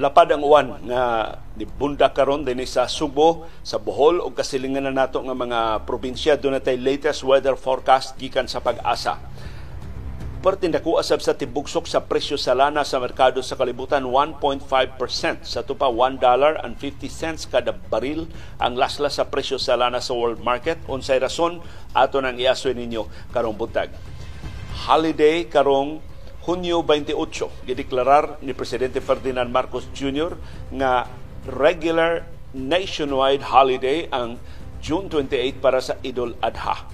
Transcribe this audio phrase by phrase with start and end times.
[0.00, 5.20] lapad ang uwan nga nibunda karon dinhi sa Subo, sa Bohol ug kasilingan na nato
[5.20, 9.20] nga mga probinsya natay latest weather forecast gikan sa pag-asa.
[10.40, 14.64] Perti naku asab sa tibugsok sa presyo sa lana sa merkado sa kalibutan 1.5%
[15.44, 18.24] sa tupa 1 dollar and 50 cents kada baril
[18.56, 21.60] ang laslas sa presyo sa lana sa world market unsay rason
[21.92, 23.04] ato nang iasoy ninyo
[23.36, 23.92] karong buntag.
[24.88, 26.00] Holiday karong
[26.40, 30.40] Hunyo 28, gideklarar ni Presidente Ferdinand Marcos Jr.
[30.72, 31.04] nga
[31.44, 32.24] regular
[32.56, 34.40] nationwide holiday ang
[34.80, 36.88] June 28 para sa Idul Adha.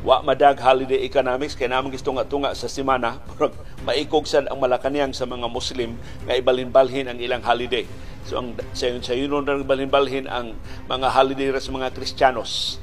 [0.00, 3.20] Wa madag holiday economics kay namang gusto nga tunga sa semana
[3.86, 7.84] maikog sad ang Malacanang sa mga Muslim nga ibalin-balhin ang ilang holiday.
[8.24, 10.56] So ang sayon sayon ra balin-balhin ang
[10.88, 12.80] mga holiday sa mga Kristiyanos.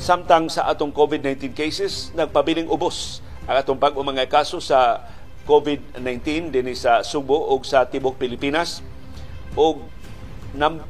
[0.00, 5.08] Samtang sa atong COVID-19 cases nagpabiling ubos ang atong bag mga kaso sa
[5.48, 8.84] COVID-19 dinhi sa Subo ug sa tibok Pilipinas
[9.56, 9.88] ug
[10.52, 10.84] nam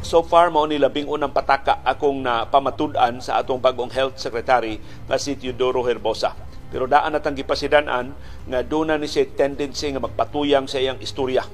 [0.00, 4.80] so far mao ni labing unang pataka akong na pamatud-an sa atong bagong health secretary
[5.04, 6.32] nga si Teodoro Herbosa.
[6.72, 8.16] Pero daan natang gipasidan-an
[8.48, 11.44] nga doon na ni siya tendency nga magpatuyang sa iyang istorya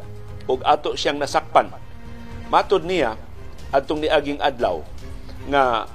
[0.47, 1.75] ug ato siyang nasakpan.
[2.47, 3.19] Matod niya
[3.75, 4.87] atong niaging adlaw
[5.51, 5.91] nga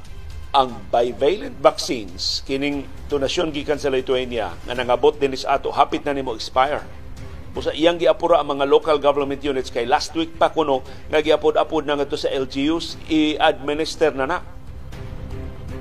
[0.50, 6.14] ang bivalent vaccines kining donasyon gikan sa Lithuania nga nangabot din sa ato hapit na
[6.18, 6.82] nimo expire.
[7.54, 11.86] Busa iyang giapura ang mga local government units kay last week pa kuno nga giapod-apod
[11.86, 14.38] na ngadto sa LGUs i-administer na na.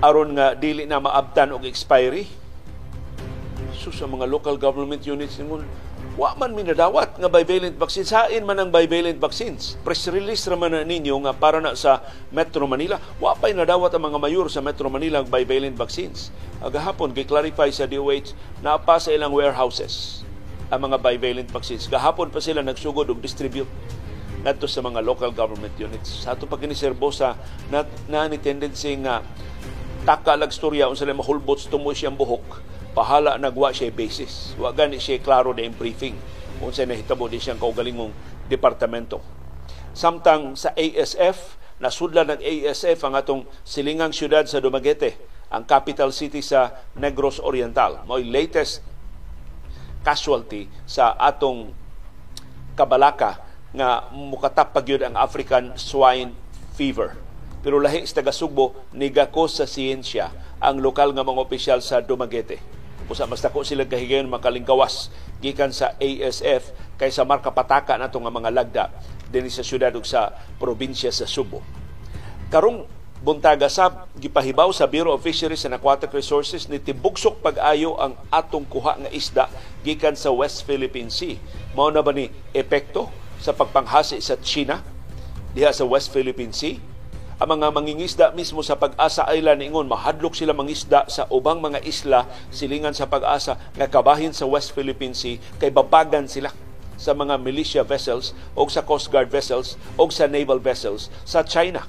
[0.04, 2.28] Aron nga dili na maabtan og expiry.
[3.72, 5.64] So sa mga local government units ningon
[6.18, 8.02] Wa man minadawat nga bivalent vaccine.
[8.02, 9.78] Sain man ang bivalent vaccines.
[9.86, 12.02] Press release raman na ninyo nga para na sa
[12.34, 12.98] Metro Manila.
[13.22, 16.34] Wa pa'y nadawat ang mga mayor sa Metro Manila ang bivalent vaccines.
[16.58, 18.34] Agahapon, gi-clarify sa DOH
[18.66, 20.26] na pa sa ilang warehouses
[20.74, 21.86] ang mga bivalent vaccines.
[21.86, 23.70] Gahapon pa sila nagsugod og distribute
[24.42, 26.26] ngadto sa mga local government units.
[26.26, 26.66] Sa ato pag
[27.14, 27.38] sa
[27.70, 29.22] na, na ni tendency nga
[30.08, 32.64] takalag storya unsa mahulbot tumoy siyang buhok
[32.96, 34.56] pahala nagwa siya basis.
[34.56, 36.16] Wa gani siya klaro na briefing
[36.56, 38.16] kung sa nahitabo di siyang kaugalingong
[38.48, 39.20] departamento.
[39.92, 45.20] Samtang sa ASF, nasudlan ng ASF ang atong silingang syudad sa Dumaguete,
[45.52, 48.02] ang capital city sa Negros Oriental.
[48.08, 48.80] Mo'y latest
[50.00, 51.76] casualty sa atong
[52.72, 53.44] kabalaka
[53.76, 56.32] nga mukatap pagyud ang African swine
[56.72, 57.27] fever.
[57.68, 62.56] Pero lahi sa taga Sugbo, nigako sa siyensya ang lokal nga mga opisyal sa Dumaguete
[63.08, 68.52] usa mas dako sila kahigayon makalingkawas gikan sa ASF kaysa marka pataka nato nga mga
[68.52, 68.84] lagda
[69.28, 71.60] dinhi sa syudad ug sa probinsya sa Subo.
[72.48, 72.88] Karong
[73.20, 78.64] buntaga sab gipahibaw sa Bureau of Fisheries and Aquatic Resources ni tibuksok pag-ayo ang atong
[78.64, 79.44] kuha nga isda
[79.84, 81.36] gikan sa West Philippine Sea.
[81.76, 83.12] Mao na ba ni epekto
[83.44, 84.80] sa pagpanghasi sa China
[85.52, 86.97] diha sa West Philippine Sea?
[87.38, 92.26] Ang mga mangingisda mismo sa Pag-asa Island ingon mahadlok sila mangisda sa ubang mga isla
[92.50, 96.50] silingan sa Pag-asa nga kabahin sa West Philippine Sea kay babagan sila
[96.98, 101.86] sa mga militia vessels o sa Coast Guard vessels o sa naval vessels sa China.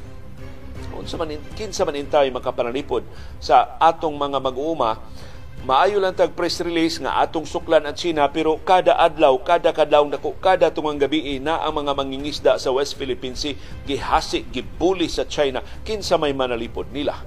[0.93, 3.01] Unsa man kinsa man intay makapanalipod
[3.41, 5.01] sa atong mga mag-uuma
[5.67, 10.07] maayo lang tag press release nga atong suklan at China pero kada adlaw, kada kadlaw
[10.07, 15.27] nako, kada tungang gabi na ang mga mangingisda sa West Philippine Sea gihasi, gibuli sa
[15.27, 17.19] China kinsa may manalipod nila.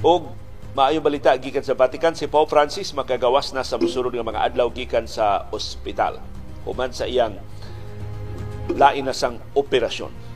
[0.00, 0.32] Og
[0.72, 4.72] maayo balita gikan sa Vatican si Pope Francis makagawas na sa musunod nga mga adlaw
[4.72, 6.22] gikan sa ospital
[6.64, 7.36] human sa iyang
[8.70, 10.29] lain na sang operasyon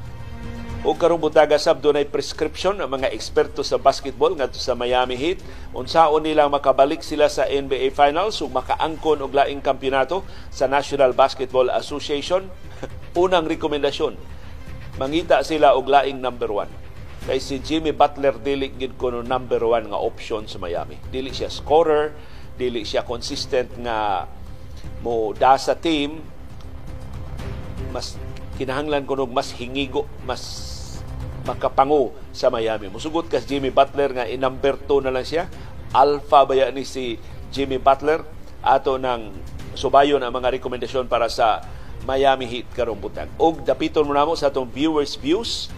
[0.85, 5.41] o karong butaga sab dunay prescription ang mga eksperto sa basketball ngadto sa Miami Heat.
[5.73, 11.73] Unsaon nila makabalik sila sa NBA Finals ug makaangkon og laing kampeonato sa National Basketball
[11.73, 12.53] Association.
[13.25, 14.21] Unang rekomendasyon
[15.01, 16.71] mangita sila og laing number one.
[17.25, 21.01] Kay si Jimmy Butler dili gid kuno number one nga option sa Miami.
[21.09, 22.13] Dili siya scorer
[22.61, 24.29] dili siya consistent nga
[25.01, 26.21] mo da sa team.
[27.89, 28.21] Mas
[28.61, 30.74] kinahanglan kuno mas hingigo mas
[31.45, 32.89] makapangu sa Miami.
[32.89, 35.49] Musugot kas Jimmy Butler nga i-number 2 na lang siya.
[35.95, 37.21] Alpha ba ni si
[37.55, 38.25] Jimmy Butler
[38.65, 39.31] ato ng
[39.77, 41.63] subayon ang mga rekomendasyon para sa
[42.05, 43.29] Miami Heat karong butang.
[43.41, 45.73] Og dapiton mo namo sa atong viewers views.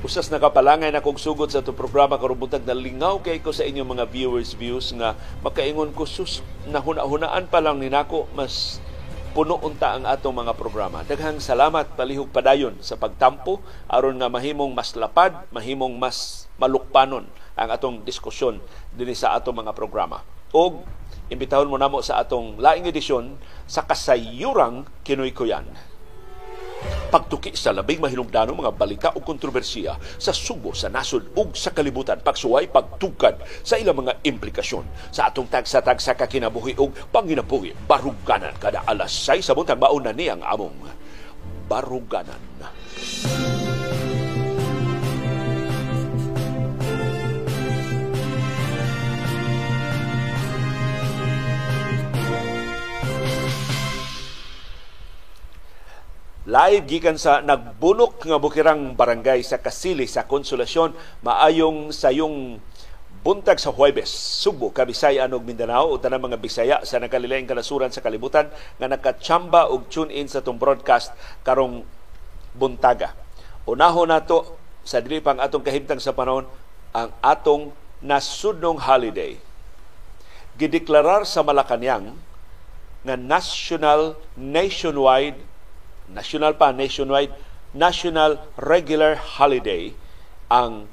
[0.00, 3.68] Usas nakapalangay na kong sugot sa itong programa karong butang na lingaw kay ko sa
[3.68, 5.12] inyong mga viewers views nga
[5.44, 6.40] makaingon ko sus
[6.72, 8.80] nahuna-hunaan pa lang ni nako mas
[9.30, 11.06] puno unta ang atong mga programa.
[11.06, 17.68] Daghang salamat palihog padayon sa pagtampo aron nga mahimong mas lapad, mahimong mas malukpanon ang
[17.70, 18.58] atong diskusyon
[18.94, 20.26] dinhi sa atong mga programa.
[20.50, 20.82] Og
[21.30, 23.38] Imbitahon mo namo sa atong laing edisyon
[23.70, 25.62] sa kasayurang Kinoy Kuyan.
[27.10, 32.22] Pagtuki sa labing mahinungdanong mga balita o kontrobersiya sa subo, sa nasod ug sa kalibutan.
[32.22, 37.74] Pagsuway, pagtukad sa ilang mga implikasyon sa atong tagsa-tagsa kakinabuhi ug panginabuhi.
[37.84, 40.76] Baruganan kada alas 6 sa buntag mauna ni ang among
[41.66, 42.38] baruganan.
[56.50, 62.58] Live gikan sa nagbunok nga bukirang barangay sa Kasili sa Konsolasyon maayong sayong
[63.22, 68.02] buntag sa Huwebes, Subo, Kabisaya ug Mindanao ug tanang mga Bisaya sa nakalilaing kanasuran sa
[68.02, 71.14] kalibutan nga nakatsamba og tune in sa tong broadcast
[71.46, 71.86] karong
[72.58, 73.14] buntaga.
[73.70, 76.50] Unahon nato sa dili pang atong kahimtang sa panahon
[76.90, 77.70] ang atong
[78.02, 79.38] nasudnong holiday.
[80.58, 82.18] Gideklarar sa Malacañang
[83.06, 85.46] nga national nationwide
[86.10, 87.32] national pa, nationwide,
[87.70, 89.94] national regular holiday
[90.50, 90.90] ang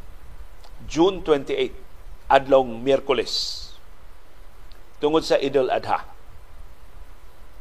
[0.85, 1.73] June 28,
[2.29, 3.65] adlong Miyerkules,
[5.01, 6.05] tungod sa Idul Adha.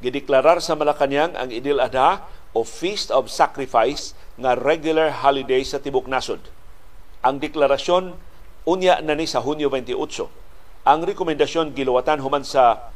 [0.05, 6.05] Gideklarar sa Malacanang ang Idul Adha o Feast of Sacrifice nga regular holiday sa Tibok
[6.05, 6.53] Nasod.
[7.25, 8.13] Ang deklarasyon
[8.69, 10.29] unya na ni sa Hunyo 28.
[10.87, 12.93] Ang rekomendasyon giluwatan human sa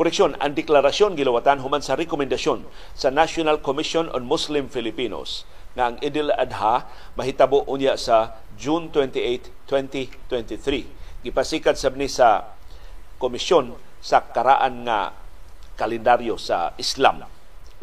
[0.00, 2.64] Koreksyon, ang deklarasyon gilawatan human sa rekomendasyon
[2.96, 5.44] sa National Commission on Muslim Filipinos
[5.76, 6.88] nga ang Idil Adha
[7.20, 11.20] mahitabo unya sa June 28, 2023.
[11.20, 12.48] Gipasikat sab ni sa
[13.20, 15.12] komisyon sa karaan nga
[15.76, 17.28] kalendaryo sa Islam.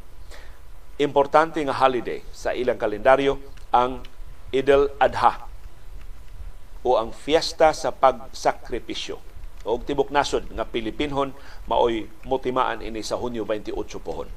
[1.01, 3.41] importante nga holiday sa ilang kalendaryo
[3.73, 4.05] ang
[4.53, 5.49] Idul Adha
[6.85, 9.17] o ang fiesta sa pagsakripisyo
[9.63, 11.31] o tibok nasod nga Pilipinhon
[11.65, 13.73] maoy motimaan ini sa Hunyo 28
[14.03, 14.27] pohon.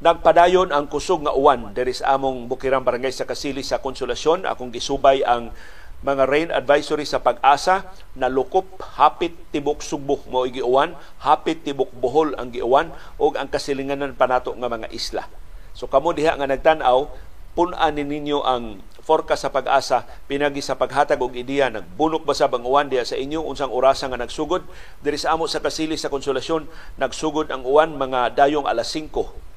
[0.00, 4.48] Nagpadayon ang kusog nga uwan diri sa among Bukirang Barangay sa Kasili sa Konsolasyon.
[4.48, 5.52] Akong gisubay ang
[6.00, 7.84] mga rain advisory sa pag-asa
[8.16, 14.16] na lukop hapit tibok sugbok mo giuwan hapit tibok bohol ang giuwan ug ang kasilinganan
[14.16, 15.28] panato nga mga isla.
[15.76, 17.04] So kamo diha nga nagtan-aw
[17.52, 22.64] pun-an ninyo ang forecast sa pag-asa pinagi sa paghatag og ideya nagbunok ba sa bang
[22.64, 23.44] uwan diha sa inyo?
[23.44, 24.64] Unsang orasa nga nagsugod?
[25.04, 26.64] Diri sa amo sa kasili sa konsolasyon
[26.96, 29.49] nagsugod ang uwan mga dayong alas 5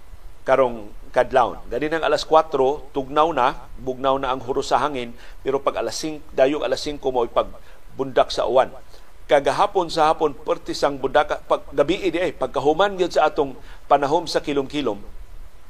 [0.44, 1.62] karong kadlawon.
[1.70, 5.14] Gani nang alas 4, tugnaw na, bugnaw na ang huros sa hangin,
[5.46, 7.48] pero pag alas 5, dayong alas 5 mo pag
[7.94, 8.74] bundak sa uwan.
[9.30, 13.56] Kagahapon sa hapon, pertis ang bundak, pag gabi di ay, pagkahuman yun sa atong
[13.88, 15.00] panahom sa kilom-kilom,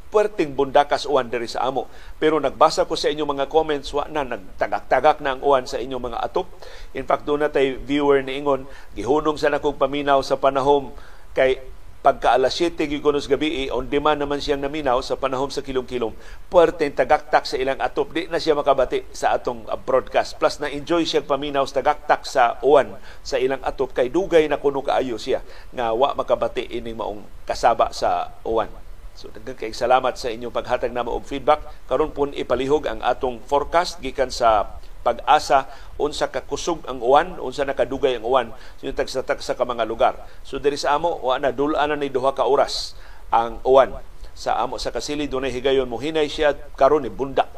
[0.10, 1.86] perting bundakas uwan diri sa amo.
[2.18, 6.14] Pero nagbasa ko sa inyong mga comments, wa na, nagtagak-tagak na ang uwan sa inyong
[6.14, 6.50] mga atop.
[6.98, 8.66] In fact, doon na tay viewer ni Ingon,
[8.98, 10.96] gihunong sa nakong paminaw sa panahom
[11.34, 11.62] kay
[12.04, 16.12] pagka alas 7 gigunos gabi, on demand naman siyang naminaw sa panahon sa kilom-kilom,
[16.52, 20.36] puwerte tagaktak sa ilang atop, di na siya makabati sa atong broadcast.
[20.36, 24.60] Plus na enjoy siya paminaw sa tagaktak sa uwan sa ilang atop kay dugay na
[24.60, 25.40] kuno kaayo siya
[25.72, 28.68] nga wa makabati ining maong kasaba sa uwan.
[29.16, 31.64] So daghang kay salamat sa inyong paghatag namo og feedback.
[31.88, 35.68] Karon pun ipalihog ang atong forecast gikan sa pag-asa
[36.00, 38.48] unsa ka kusog ang uwan unsa nakadugay ang uwan
[38.80, 40.16] sa tagsa-tagsa ka mga lugar.
[40.48, 42.96] So diri sa amo wa na dulan na ni duha ka oras
[43.30, 44.00] ang uwan.
[44.34, 47.52] Sa amo sa kasili dunay higayon mo hinay siya karon ni bundak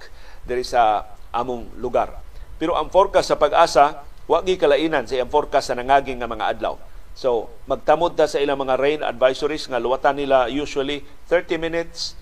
[0.44, 2.18] diri sa among lugar.
[2.58, 6.58] Pero ang forecast sa pag-asa wa gi kalainan sa ang forecast sa nangaging nga mga
[6.58, 6.76] adlaw.
[7.16, 12.18] So magtamod ta sa ilang mga rain advisories nga luwatan nila usually 30 minutes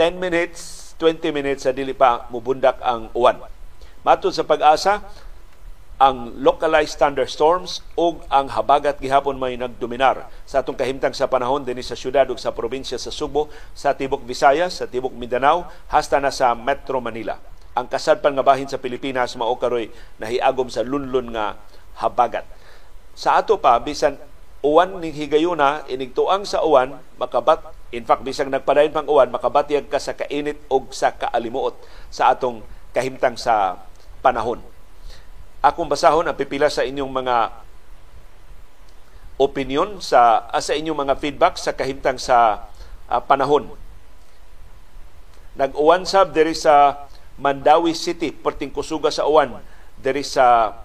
[0.00, 3.36] 10 minutes 20 minutes sa dili pa mubundak ang uwan
[4.04, 5.00] Matod sa pag-asa,
[5.96, 11.80] ang localized thunderstorms o ang habagat gihapon may nagdominar sa atong kahimtang sa panahon dinhi
[11.80, 16.28] sa syudad ug sa probinsya sa Subo, sa tibok Visayas, sa tibok Mindanao, hasta na
[16.28, 17.40] sa Metro Manila.
[17.72, 19.88] Ang kasadpan nga bahin sa Pilipinas mao karoy
[20.20, 21.56] nahiagom sa lunlun nga
[22.04, 22.44] habagat.
[23.16, 24.20] Sa ato pa bisan
[24.60, 29.96] uwan ning higayuna inigtuang sa uwan makabat in fact bisang nagpadayon pang uwan makabatyag ka
[29.96, 31.72] sa kainit og sa kaalimuot
[32.12, 32.60] sa atong
[32.92, 33.80] kahimtang sa
[34.24, 34.64] panahon.
[35.60, 37.36] Akong basahon ang pipila sa inyong mga
[39.36, 42.68] opinion sa uh, sa inyong mga feedback sa kahimtang sa
[43.12, 43.68] uh, panahon.
[45.60, 47.04] Nag-uwan sab diri sa
[47.36, 49.60] Mandawi City, perting kusuga sa uwan
[50.00, 50.76] diri sa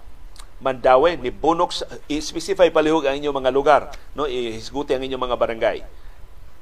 [0.60, 1.72] Mandawi ni bunok
[2.04, 3.82] i-specify palihog ang inyong mga lugar,
[4.12, 5.78] no ihisguti ang inyong mga barangay.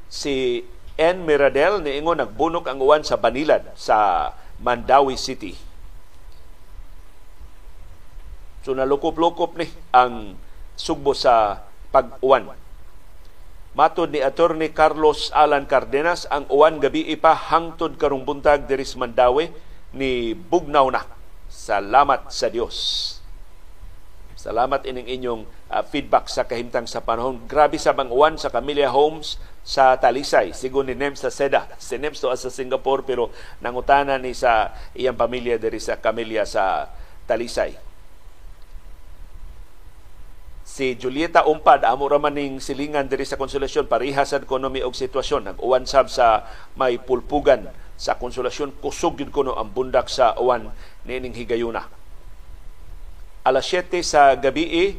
[0.06, 0.62] Si
[0.94, 1.26] N.
[1.26, 4.30] Miradel ni ingon nagbunok ang uwan sa Banilan sa
[4.62, 5.67] Mandawi City
[8.68, 9.64] So nalukop-lukop ni
[9.96, 10.36] ang
[10.76, 12.52] sugbo sa pag-uwan.
[13.72, 19.00] Matod ni Attorney Carlos Alan Cardenas, ang uwan gabi ipa hangtod karong buntag diri sa
[19.00, 19.48] Mandawi
[19.96, 21.00] ni bugnaw na.
[21.48, 22.76] Salamat sa Dios.
[24.36, 27.40] Salamat ining inyong uh, feedback sa kahimtang sa panahon.
[27.48, 30.52] Grabe sa bang uwan sa Camellia Homes sa Talisay.
[30.52, 31.72] Sigon ni Nem sa Seda.
[31.80, 33.32] Si Nem to sa Singapore pero
[33.64, 36.92] nangutana ni sa iyang pamilya diri sa Camellia sa
[37.24, 37.87] Talisay
[40.78, 44.94] si Julieta Umpad amo ra man ning silingan diri sa konsolasyon pareha sa ekonomi og
[44.94, 45.50] sitwasyon.
[45.50, 46.46] Nag-uwan sab sa
[46.78, 47.66] may pulpugan
[47.98, 48.78] sa konsolasyon.
[48.78, 50.70] Kusog gyud kuno ang bundak sa uwan
[51.02, 51.82] nining higayuna.
[53.42, 54.94] Alas 7 sa gabi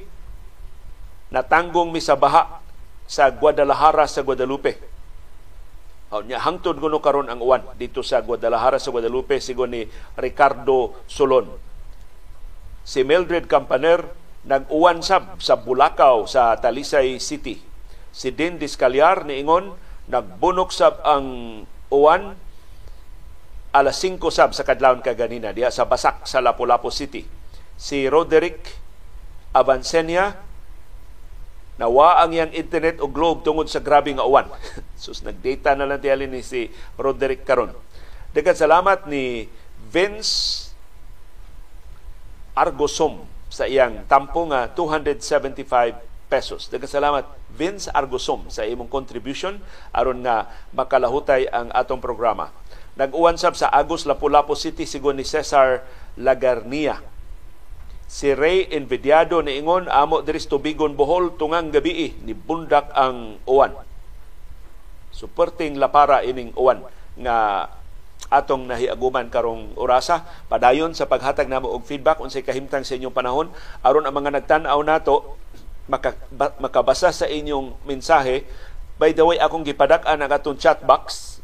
[1.31, 2.59] natanggong mi sa baha
[3.07, 4.75] sa Guadalajara sa Guadalupe.
[6.11, 9.87] Oh, nya hangtod kuno karon ang uwan dito sa Guadalajara sa Guadalupe sigon ni
[10.19, 11.47] Ricardo Solon.
[12.83, 17.59] Si Mildred Campaner nag-uwan sab sa Bulacau sa Talisay City.
[18.13, 19.75] Si Din Discalyar niingon
[20.09, 21.25] nagbunok sab ang
[21.91, 22.37] uwan
[23.69, 27.21] alas 5 sab sa kadlawon kaganina diha sa Basak sa Lapu-Lapu City.
[27.77, 28.65] Si Roderick
[29.53, 30.37] Avancenia
[31.79, 34.51] nawa ang yang internet o globe tungod sa grabe nga uwan.
[34.99, 36.67] Sus nagdata na lang tiyali ni si
[36.99, 37.71] Roderick karon.
[38.35, 39.47] Dagan salamat ni
[39.89, 40.69] Vince
[42.53, 45.97] Argosom sa iyang tampo nga 275
[46.29, 46.69] pesos.
[46.69, 49.57] salamat Vince Argosom sa imong contribution
[49.89, 52.53] aron nga makalahutay ang atong programa.
[52.93, 55.81] Nag-uwan sab sa Agos Lapu-Lapu City sigon ni Cesar
[56.15, 57.01] Lagarnia.
[58.09, 63.73] Si Ray Envidiado ni ingon amo diri tubigon Bohol tungang gabi ni bundak ang uwan.
[65.09, 66.85] Suporting lapara ining uwan
[67.17, 67.69] nga
[68.29, 70.23] atong nahiaguman karong orasa.
[70.47, 73.47] Padayon sa paghatag namo og feedback unsay kahimtang sa inyong panahon
[73.81, 75.35] aron ang mga nagtan-aw nato
[75.89, 76.13] maka,
[76.61, 78.45] makabasa sa inyong mensahe.
[79.01, 81.37] By the way akong gipadak-an ang atong chat box.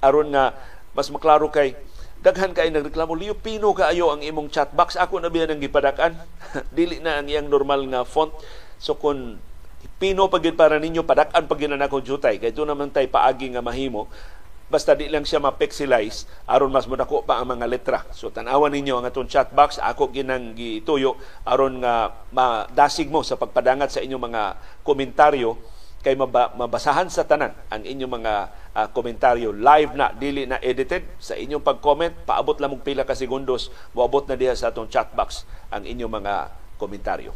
[0.00, 0.56] Aron nga
[0.96, 1.76] mas maklaro kay
[2.24, 4.96] daghan kay nagreklamo liyo pino kaayo ang imong chat box?
[4.96, 6.16] Ako na biya nang gipadak-an.
[6.76, 8.32] Dili na ang iyang normal nga font.
[8.80, 9.36] So kun
[10.00, 12.40] pino pagid para ninyo padak-an pagid na akong jutay.
[12.40, 14.08] Kay naman tay paagi nga mahimo
[14.68, 18.00] basta di lang siya ma-pixelize aron mas modako pa ang mga letra.
[18.12, 21.16] So tan-awan ninyo ang atong chat box ako ginang gituyo
[21.48, 24.42] aron nga madasig mo sa pagpadangat sa inyong mga
[24.84, 25.56] komentaryo
[25.98, 28.34] kay mabasahan sa tanan ang inyong mga
[28.70, 33.18] uh, komentaryo live na dili na edited sa inyong pag-comment paabot lang og pila ka
[33.18, 35.42] segundos moabot na diha sa atong chat box
[35.74, 36.34] ang inyong mga
[36.78, 37.34] komentaryo.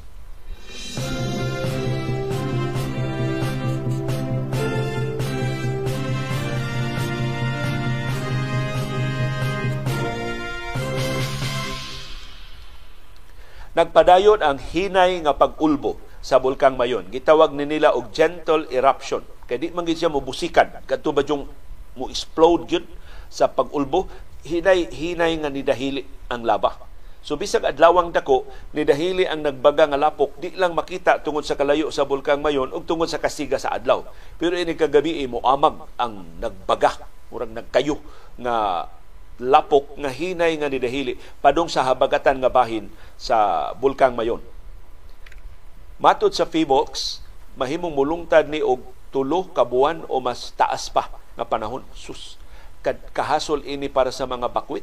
[13.73, 17.11] Nagpadayon ang hinay nga pag-ulbo sa bulkang Mayon.
[17.11, 19.27] Gitawag ni nila og gentle eruption.
[19.51, 20.71] Kay di man siya mobusikan.
[20.87, 21.51] Kadto ba yung
[21.99, 22.87] mo explode gyud
[23.29, 24.07] sa pag-ulbo?
[24.47, 26.93] Hinay hinay nga nidahili ang laba.
[27.23, 30.43] So bisag adlawang dako ni dahili ang nagbaga nga lapok.
[30.43, 34.03] Di lang makita tungod sa kalayo sa bulkang mayon ug tungod sa kasiga sa adlaw.
[34.43, 36.99] Pero ini kagabi mo amag ang nagbaga,
[37.31, 38.03] murag nagkayo
[38.43, 38.87] nga
[39.41, 44.41] lapok nga hinay nga nidahili padung sa habagatan nga bahin sa bulkang mayon.
[46.03, 47.23] Matod sa FIVOX,
[47.55, 48.83] mahimong mulungtad ni og
[49.15, 51.09] tulo ka buwan o mas taas pa
[51.39, 51.87] nga panahon.
[51.95, 52.37] Sus,
[53.15, 54.83] kahasol ini para sa mga bakwit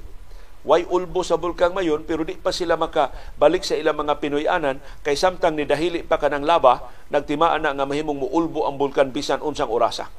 [0.68, 5.16] Way ulbo sa bulkang mayon pero di pa sila makabalik sa ilang mga Pinoyanan kay
[5.16, 9.72] samtang ni dahili pa kanang laba nagtimaan na nga mahimong muulbo ang bulkan bisan unsang
[9.72, 10.12] orasa.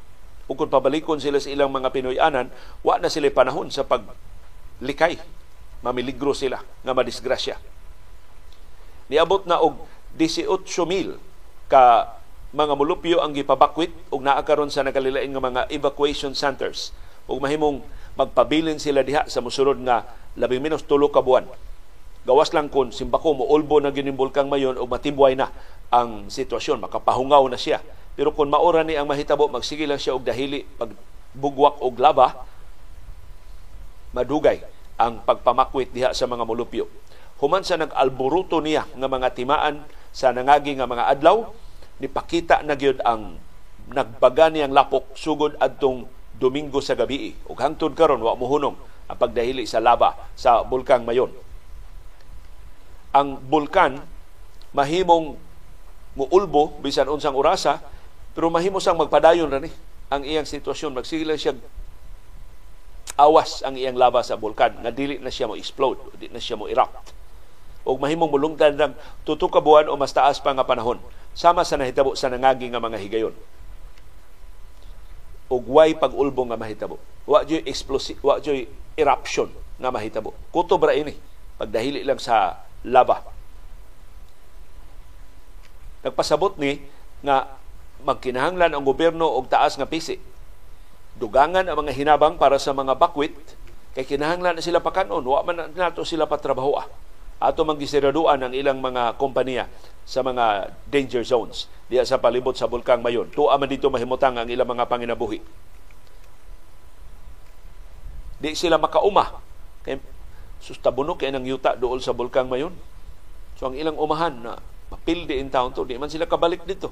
[0.50, 2.50] Ug kung pabalikon sila sa ilang mga Pinoyanan,
[2.82, 5.22] wa na sila panahon sa paglikay.
[5.86, 7.54] Mamiligro sila nga madisgrasya.
[9.06, 9.86] Niabot na og
[10.18, 11.14] 18,000
[11.70, 12.10] ka
[12.50, 16.90] mga mulupyo ang gipabakwit ug naa karon sa nakalilain nga mga evacuation centers
[17.30, 17.78] ug mahimong
[18.18, 20.02] magpabilin sila diha sa musunod nga
[20.34, 21.46] labing menos tulo ka buwan.
[22.26, 25.54] Gawas lang kun simbako mo ulbo na ginimbolkang mayon o matibway na
[25.94, 27.80] ang sitwasyon, makapahungaw na siya.
[28.20, 30.92] Pero kung maura ni ang mahitabo, magsige lang siya og dahili pag
[31.32, 32.44] bugwak og laba,
[34.12, 34.60] madugay
[35.00, 36.84] ang pagpamakwit diha sa mga mulupyo.
[37.40, 41.48] Human sa nag-alboruto niya nga mga timaan sa nangagi nga mga adlaw,
[41.96, 43.40] nipakita na gyud ang
[43.88, 46.04] nagbaga niyang lapok sugod adtong
[46.36, 47.32] Domingo sa gabi.
[47.48, 48.76] Ug hangtod karon wa mohunong
[49.08, 51.32] ang pagdahili sa lava sa bulkang Mayon.
[53.16, 53.96] Ang bulkan
[54.76, 55.40] mahimong
[56.20, 57.80] muulbo bisan unsang orasa
[58.34, 59.70] pero mahimo sang magpadayon ra ni
[60.10, 61.54] ang iyang sitwasyon magsige lang siya.
[63.18, 66.58] Awas ang iyang lava sa bulkan nga dili na siya mo explode di na siya
[66.58, 67.20] mo erupt
[67.84, 68.92] og mahimong mulungtan ng
[69.24, 71.00] tuto ka buwan o mas taas pa nga panahon
[71.32, 73.34] sama sa nahitabo sa nangagi nga mga higayon.
[75.50, 77.00] Ug way pag-ulbo nga mahitabo.
[77.26, 80.36] Wa joy explosive wa joy eruption nga mahitabo.
[80.52, 81.16] Kutob ra ini
[81.56, 83.24] pagdahili lang sa lava.
[86.04, 86.80] Nagpasabot ni
[87.24, 87.59] nga
[88.02, 90.16] magkinahanglan ang gobyerno og taas nga pisi.
[91.20, 93.34] Dugangan ang mga hinabang para sa mga bakwit
[93.92, 96.78] kay kinahanglan na sila pakanon, wa man nato sila patrabaho.
[96.78, 96.88] Ah.
[97.40, 99.64] Ato mangisiraduan ang ilang mga kompanya
[100.04, 103.32] sa mga danger zones diya sa palibot sa bulkang Mayon.
[103.32, 105.40] Tuwa man dito mahimutang ang ilang mga panginabuhi
[108.40, 109.36] Di sila makauma.
[109.84, 110.00] Kay
[110.64, 112.72] sustabunok kay nang yuta dool sa bulkang mayon.
[113.60, 114.56] So ang ilang umahan na
[114.88, 116.88] mapildi in town to, di man sila kabalik dito.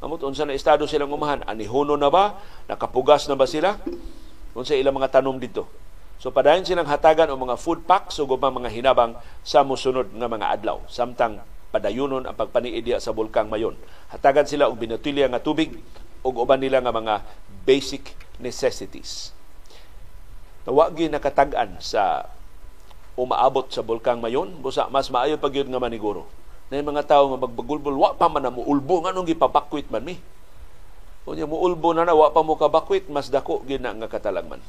[0.00, 1.44] Amot unsa na estado silang umahan?
[1.44, 2.40] Anihuno na ba?
[2.68, 3.76] Nakapugas na ba sila?
[4.56, 5.68] Unsa ilang mga tanom dito?
[6.20, 10.46] So padayon silang hatagan o mga food packs o mga hinabang sa musunod nga mga
[10.56, 10.80] adlaw.
[10.88, 13.76] Samtang padayunon ang pagpaniid sa bulkang mayon.
[14.12, 15.76] Hatagan sila og binatilya nga tubig
[16.20, 17.24] ug uban nila nga mga
[17.64, 19.32] basic necessities
[20.64, 22.28] na wagi nakatag-an sa
[23.16, 26.28] umaabot sa bulkang mayon busa mas maayo pag yun nga maniguro
[26.70, 30.14] na mga tao nga magbagulbol wa pa man na muulbo nga nung gipabakwit man mi.
[31.26, 34.62] Kunya muulbo na na wa pa mo kabakwit mas dako gid nga katalagman.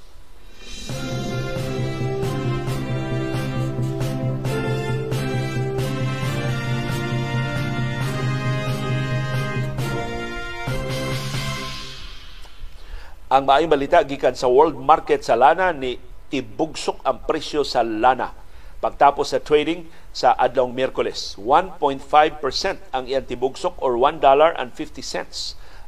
[13.31, 15.95] Ang maayong balita gikan sa world market sa lana ni
[16.33, 18.40] tibugsok ang presyo sa lana
[18.81, 21.37] pagtapos sa trading sa adlong Miyerkules.
[21.37, 22.01] 1.5%
[22.91, 24.57] ang iyang tibugsok or $1.50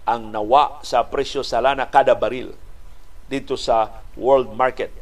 [0.05, 2.53] ang nawa sa presyo sa lana kada baril
[3.27, 4.93] dito sa world market.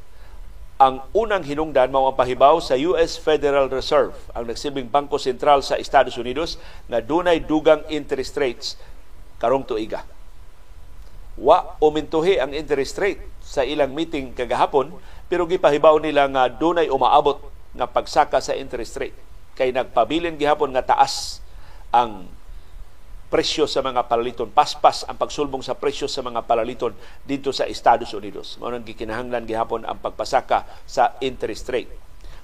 [0.81, 5.77] Ang unang hinungdan mao ang pahibaw sa US Federal Reserve, ang nagsilbing bangko sentral sa
[5.77, 6.57] Estados Unidos
[6.89, 8.79] nga dunay dugang interest rates
[9.37, 10.01] karong tuiga
[11.39, 14.91] wa umintuhi ang interest rate sa ilang meeting kagahapon
[15.31, 17.39] pero gipahibaw nila nga dunay umaabot
[17.75, 19.17] nga pagsaka sa interest rate.
[19.55, 21.39] Kay nagpabilin gihapon nga taas
[21.91, 22.27] ang
[23.31, 24.51] presyo sa mga palaliton.
[24.51, 26.91] Paspas ang pagsulbong sa presyo sa mga palaliton
[27.23, 28.59] dito sa Estados Unidos.
[28.59, 31.87] Mao nang gikinahanglan gihapon ang pagpasaka sa interest rate.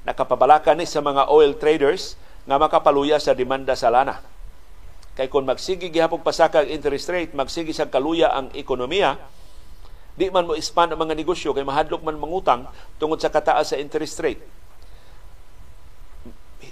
[0.08, 2.16] Nakapabalaka ni sa mga oil traders
[2.48, 4.24] nga makapaluya sa demanda sa lana.
[5.20, 9.20] Kay kung magsigi gihapon pasaka ang interest rate, magsigi sa kaluya ang ekonomiya,
[10.16, 13.78] di man mo expand ang mga negosyo kay mahadlok man mangutang tungod sa kataas sa
[13.82, 14.40] interest rate.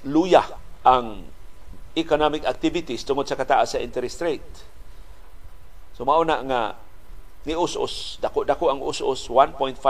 [0.06, 0.46] Luya
[0.86, 1.26] ang
[1.98, 4.54] economic activities tungod sa kataas sa interest rate.
[5.96, 6.62] So mauna nga
[7.46, 9.82] ni us-us, dako-dako ang us-us 1.5%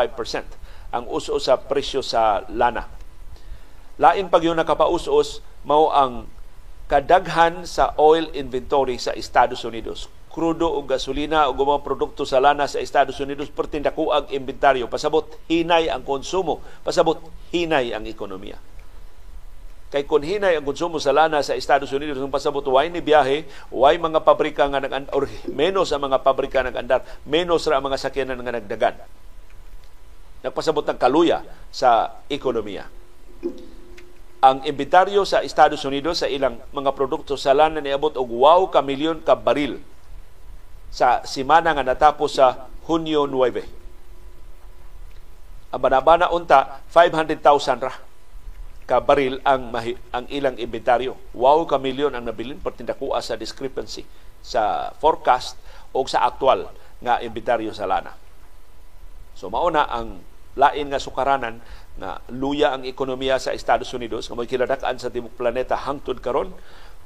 [0.95, 2.87] ang us-us sa presyo sa lana.
[3.99, 6.29] Lain pag yung nakapaus-us mao ang
[6.85, 12.67] kadaghan sa oil inventory sa Estados Unidos krudo o gasolina o mga produkto sa lana
[12.67, 17.23] sa Estados Unidos pertindako ang inventaryo pasabot hinay ang konsumo pasabot
[17.55, 18.59] hinay ang ekonomiya
[19.95, 23.47] kay kun hinay ang konsumo sa lana sa Estados Unidos ng pasabot way ni biyahe?
[23.71, 27.07] Way mga pabrika nga nag or menos ang mga pabrika nag-andar?
[27.23, 28.99] Menos ra ang mga sakyanan nga nagdagan.
[30.43, 32.91] Nagpasabot ng kaluya sa ekonomiya.
[34.43, 38.83] Ang inventaryo sa Estados Unidos sa ilang mga produkto sa lana niabot og wow ka
[38.83, 39.79] milyon ka baril
[40.91, 45.71] sa simana nga natapos sa Hunyo 9.
[45.71, 47.95] Ang banabana unta 500,000 ra
[48.85, 51.17] ka baril ang mahi, ang ilang inventaryo.
[51.33, 54.05] Wow ka milyon ang nabilin pertindakua sa discrepancy
[54.45, 55.57] sa forecast
[55.89, 56.69] o sa aktual
[57.01, 58.13] nga inventaryo sa lana.
[59.33, 60.21] So mauna ang
[60.55, 61.59] lain nga sukaranan
[61.99, 66.55] na luya ang ekonomiya sa Estados Unidos nga magkiladakan sa tibok planeta hangtod karon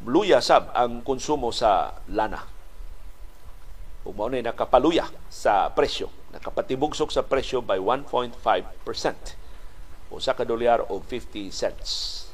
[0.06, 2.46] luya sab ang konsumo sa lana
[4.06, 9.39] ug mao nakapaluya sa presyo nakapatibugsok sa presyo by 1.5%
[10.12, 12.26] usa ka dolyar og 50 cents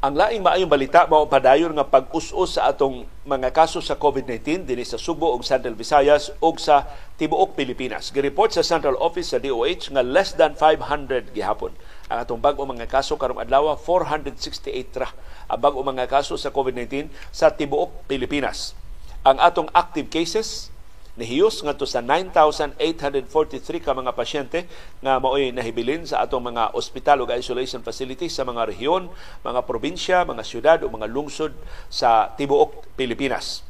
[0.00, 4.80] Ang laing maayong balita mao padayon nga pag-us-us sa atong mga kaso sa COVID-19 dinhi
[4.80, 6.88] sa Subo ug Central Visayas ug sa
[7.20, 8.08] tibuok Pilipinas.
[8.08, 11.76] Gireport sa Central Office sa DOH nga less than 500 gihapon.
[12.10, 15.14] Ang atong bag-o mga kaso karong adlaw 468 ra
[15.46, 18.74] ang bag-o mga kaso sa COVID-19 sa tibuok Pilipinas.
[19.22, 20.74] Ang atong active cases
[21.14, 24.64] nihiyos ngadto sa 9,843 ka mga pasyente
[25.04, 29.10] nga maoy nahibilin sa atong mga ospital ug isolation facilities sa mga rehiyon,
[29.46, 31.54] mga probinsya, mga syudad o mga lungsod
[31.92, 33.62] sa tibuok Pilipinas.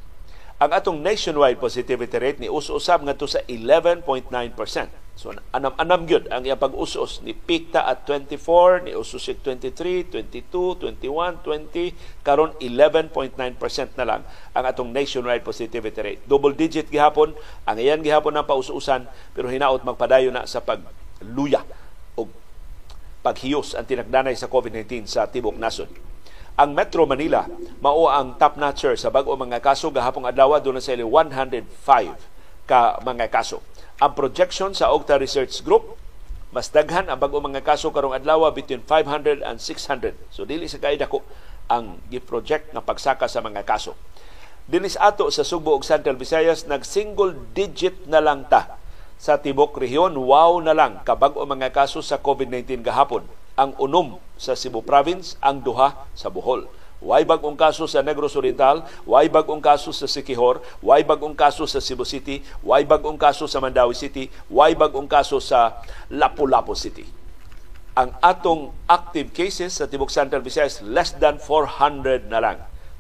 [0.60, 5.09] Ang atong nationwide positivity rate ni us-usab ngadto sa 11.9%.
[5.20, 11.44] So anam-anam gyud ang iyang pag-usos ni Pikta at 24, ni Ususik 23, 22, 21,
[11.44, 13.36] 20, karon 11.9%
[14.00, 14.24] na lang
[14.56, 16.24] ang atong nationwide positivity rate.
[16.24, 17.36] Double digit gihapon
[17.68, 19.04] ang iyan gihapon ang paususan
[19.36, 21.68] pero hinaot magpadayo na sa pagluya
[22.16, 22.24] o
[23.20, 25.92] paghiyos ang tinagdanay sa COVID-19 sa tibok nasod.
[26.56, 27.44] Ang Metro Manila
[27.84, 31.68] mao ang top notcher sa bag-o mga kaso gahapon adlaw doon sa 105
[32.64, 33.60] ka mga kaso.
[34.00, 36.00] Ang projection sa Octa Research Group,
[36.56, 40.16] mas daghan ang bago mga kaso karong adlaw between 500 and 600.
[40.32, 41.20] So dili sa kaida ko
[41.68, 43.92] ang gi-project nga pagsaka sa mga kaso.
[44.64, 48.80] Dinis ato sa Subo ug Central Visayas nag single digit na lang ta
[49.20, 50.16] sa tibok rehiyon.
[50.16, 53.28] Wow na lang kabag o mga kaso sa COVID-19 gahapon.
[53.60, 56.64] Ang unom sa Cebu Province, ang duha sa Bohol.
[57.00, 61.80] Way bagong kaso sa Negros Oriental, way bagong kaso sa Sikihor, way bagong kaso sa
[61.80, 65.80] Cebu City, way bagong kaso sa Mandawi City, way bagong kaso sa
[66.12, 67.08] Lapu-Lapu City.
[67.96, 72.58] Ang atong active cases sa Tibok Central Visayas less than 400 na lang.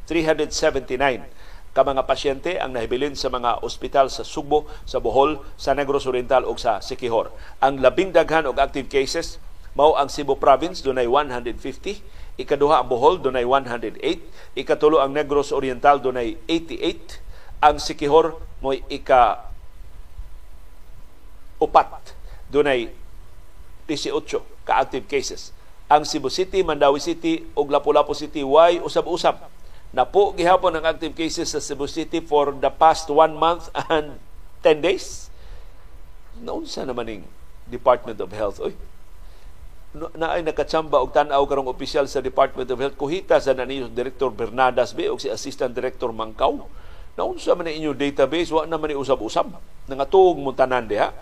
[0.08, 6.08] 379 ka mga pasyente ang nahibilin sa mga ospital sa Sugbo, sa Bohol, sa Negros
[6.10, 7.30] Oriental ug sa Sikihor.
[7.62, 9.38] Ang labing daghan og active cases
[9.78, 12.02] mao ang Cebu Province dunay 150
[12.38, 13.98] Ikaduha ang Bohol dunay 108,
[14.54, 17.18] ikatulo ang Negros Oriental dunay 88,
[17.60, 19.50] ang Sikihor mo'y ika
[21.60, 22.16] upat
[22.48, 22.88] dunay
[23.84, 24.20] 18
[24.64, 25.52] ka active cases.
[25.90, 29.42] Ang Cebu City, Mandawi City ug Lapu-Lapu City way usab-usab.
[29.90, 34.22] Napo gihapon ang active cases sa Cebu City for the past one month and
[34.62, 35.26] 10 days.
[36.38, 37.22] Naunsa naman ning
[37.66, 38.62] Department of Health.
[38.62, 38.78] Oy,
[39.90, 42.94] na ay nakatsamba og tan-aw karong opisyal sa Department of Health.
[42.94, 46.62] Kuhita sa naniyo Director Bernadas B o si Assistant Director Mangkaw.
[47.18, 49.50] Naunsa man inyo database wa na man usab-usab
[49.90, 51.10] nangatuog mo tanan diha.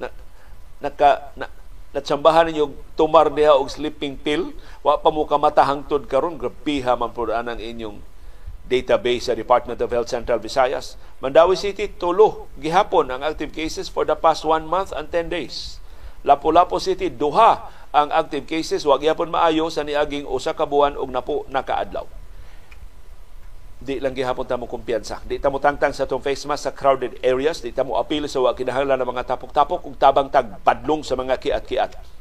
[0.00, 0.12] Na
[0.84, 1.48] naka na,
[1.96, 4.52] natsambahan ninyo tumar diha og sleeping pill.
[4.84, 8.04] Wa pa mo kamata hangtod karon grabiha man pud anang inyong
[8.68, 11.00] database sa Department of Health Central Visayas.
[11.24, 12.52] Mandawi City tulo.
[12.60, 15.80] Gihapon ang active cases for the past one month and 10 days
[16.26, 21.08] Lapu-Lapu City duha ang active cases wa gyapon maayo sa niaging usa ka buwan og
[21.08, 22.04] napo nakaadlaw.
[23.78, 25.22] Di lang gihapon ta mo kumpiyansa.
[25.22, 28.26] Di ta mo tangtang sa tong face mask sa crowded areas, di ta mo apil
[28.26, 32.15] sa wa kinahanglan ng mga tapok-tapok ug tabang tag padlong sa mga kiat-kiat.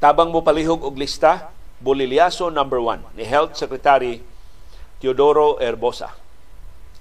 [0.00, 4.24] Tabang mo palihog og lista, Bolilyaso number one ni Health Secretary
[4.96, 6.16] Teodoro Herbosa.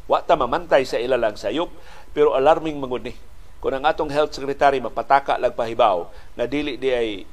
[0.04, 1.72] Wa ta mamantay sa ilalang sayop,
[2.12, 3.16] pero alarming mangod ni.
[3.64, 7.24] Kung ang atong health secretary mapataka lag pahibaw na dili di ay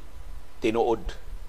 [0.63, 1.03] tinuod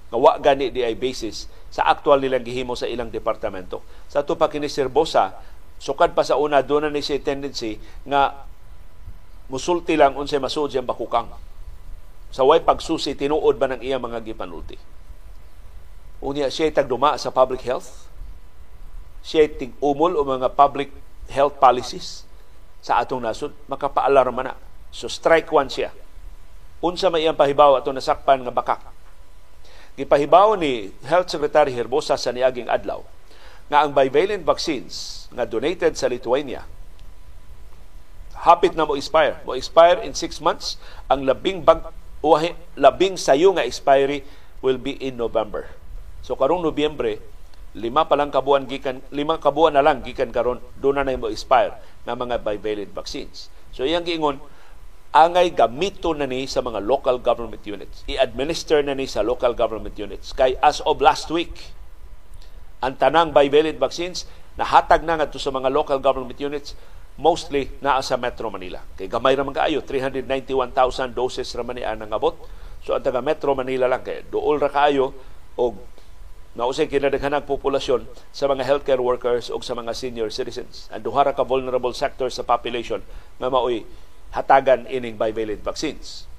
[0.09, 3.85] nga wa gani di ay basis sa aktual nilang gihimo sa ilang departamento.
[4.09, 5.33] Sa ato pa kini Serbosa
[5.77, 8.45] sukad pa sa una doon na ni siya tendency nga
[9.49, 11.29] musulti lang unsay masuod siyang bakukang
[12.33, 14.75] sa way pagsusi tinuod ba ng iyang mga gipanulti
[16.19, 18.09] unya siya tagduma sa public health
[19.21, 20.89] siya tig-umol o mga public
[21.31, 22.23] health policies
[22.83, 24.55] sa atong nasod makapaalarma na
[24.91, 25.91] So strike one siya.
[26.81, 28.81] Unsa may iyang pahibaw ato nasakpan nga bakak.
[29.97, 33.01] Gipahibaw ni Health Secretary Herbosa sa niaging adlaw
[33.67, 36.63] nga ang bivalent vaccines nga donated sa Lithuania
[38.37, 39.41] hapit na mo expire.
[39.43, 40.77] Mo expire in 6 months.
[41.09, 41.81] Ang labing bag
[42.21, 44.25] uwahi, labing sayo nga expiry
[44.61, 45.69] will be in November.
[46.25, 47.21] So karong Nobyembre,
[47.77, 51.29] lima pa lang kabuan gikan lima kabuan na lang gikan karon do na na mo
[51.29, 53.53] expire nga mga bivalent vaccines.
[53.69, 54.41] So iyang giingon
[55.13, 58.01] angay gamito na ni sa mga local government units.
[58.09, 60.33] I-administer na ni sa local government units.
[60.33, 61.73] Kay as of last week,
[62.81, 64.25] ang tanang bivalent vaccines
[64.57, 66.73] nahatag na ngadto sa mga local government units
[67.17, 68.81] mostly naa sa Metro Manila.
[68.95, 72.37] Kay gamay ra man kaayo 391,000 doses ra man ang abot.
[72.85, 75.11] So ang taga Metro Manila lang kay duol ra kaayo
[75.57, 75.81] og
[76.57, 80.89] nausay kinadaghanang populasyon sa mga healthcare workers o sa mga senior citizens.
[80.93, 83.01] Ang duha ra ka vulnerable sectors sa population
[83.41, 83.85] nga maoy
[84.33, 86.29] hatagan ining bivalent vaccines.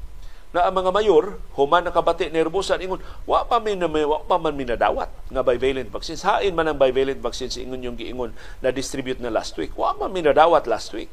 [0.49, 5.13] Na ang mga mayor, human nakabati nerbosa ingon, wa pa min wa pa man minadawat
[5.29, 6.25] nga bivalent vaccines.
[6.25, 8.33] Hain man ang bivalent vaccines ingon yung giingon
[8.65, 9.77] na distribute na last week.
[9.77, 11.13] Wa man minadawat last week.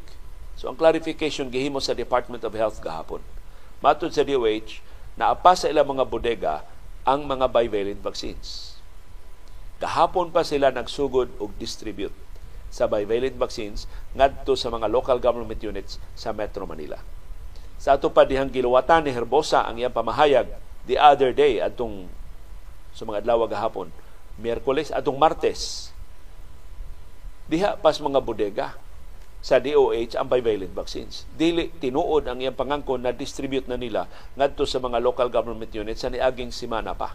[0.56, 3.20] So ang clarification gihimo sa Department of Health gahapon.
[3.84, 4.80] Matod sa DOH,
[5.20, 6.64] naapa sa ilang mga bodega
[7.04, 8.80] ang mga bivalent vaccines.
[9.84, 12.16] Gahapon pa sila nagsugod og distribute
[12.72, 13.84] sa bivalent vaccines
[14.16, 17.15] ngadto sa mga local government units sa Metro Manila.
[17.86, 20.50] Sa ato pa dihang giluwatan ni Herbosa ang iyang pamahayag
[20.90, 22.10] the other day atong
[22.98, 23.94] sa mga adlaw gahapon,
[24.42, 25.94] Miyerkules atong Martes.
[27.46, 28.74] Diha pas mga bodega
[29.38, 31.30] sa DOH ang bivalent vaccines.
[31.38, 36.02] Dili tinuod ang iyang pangangkon na distribute na nila ngadto sa mga local government units
[36.02, 37.14] sa niaging semana pa.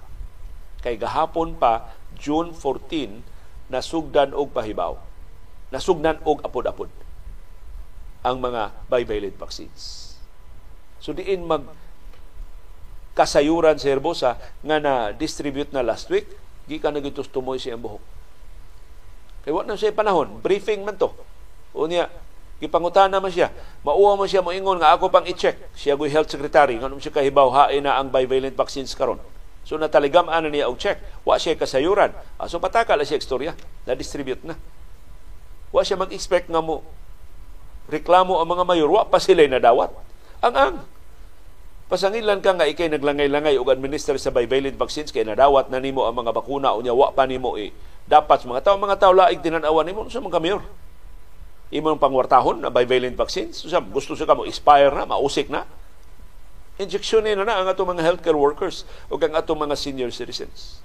[0.87, 3.27] Kay gahapon pa June 14
[3.75, 4.95] nasugdan og pahibaw
[5.75, 6.95] nasugnan og apod-apod
[8.23, 10.10] ang mga bivalent vaccines.
[11.01, 11.65] So diin mag
[13.17, 14.31] kasayuran sa Herbosa
[14.63, 16.29] nga na-distribute na last week,
[16.71, 18.01] gikan na gitus tumoy siyang buhok.
[19.45, 21.11] Kaya wala na siya panahon, briefing man to.
[21.73, 22.13] O niya,
[22.61, 23.49] gipangutan naman siya.
[23.83, 25.57] Mauwa mo siya moingon nga ako pang i-check.
[25.75, 29.19] Siya go health secretary, nga siya kahibaw hain na ang bivalent vaccines karon.
[29.65, 31.01] So nataligam ana niya og check.
[31.25, 32.13] Wa siya kasayuran.
[32.37, 33.53] Ah, so patakal siya istorya.
[33.89, 34.57] Na-distribute na.
[35.73, 36.85] Wa siya mag-expect nga mo
[37.91, 39.91] reklamo ang mga mayor, wa pa sila nadawat.
[40.40, 40.74] Ang ang
[41.92, 46.16] pasangilan ka nga ikay naglangay-langay og administer sa bivalent vaccines kay nadawat na nimo ang
[46.16, 46.72] mga bakuna.
[46.72, 47.74] Unya wa pa nimo eh,
[48.09, 50.09] dapat mga tao mga tao laig tinan-awan nimo.
[50.09, 50.64] Sa mga mayor.
[51.70, 55.62] Imong pangwartahon na bivalent vaccines, so, gusto sa kamo expire na, mausik na.
[56.83, 60.83] Injection na na ang atong mga healthcare workers o ang atong mga senior citizens.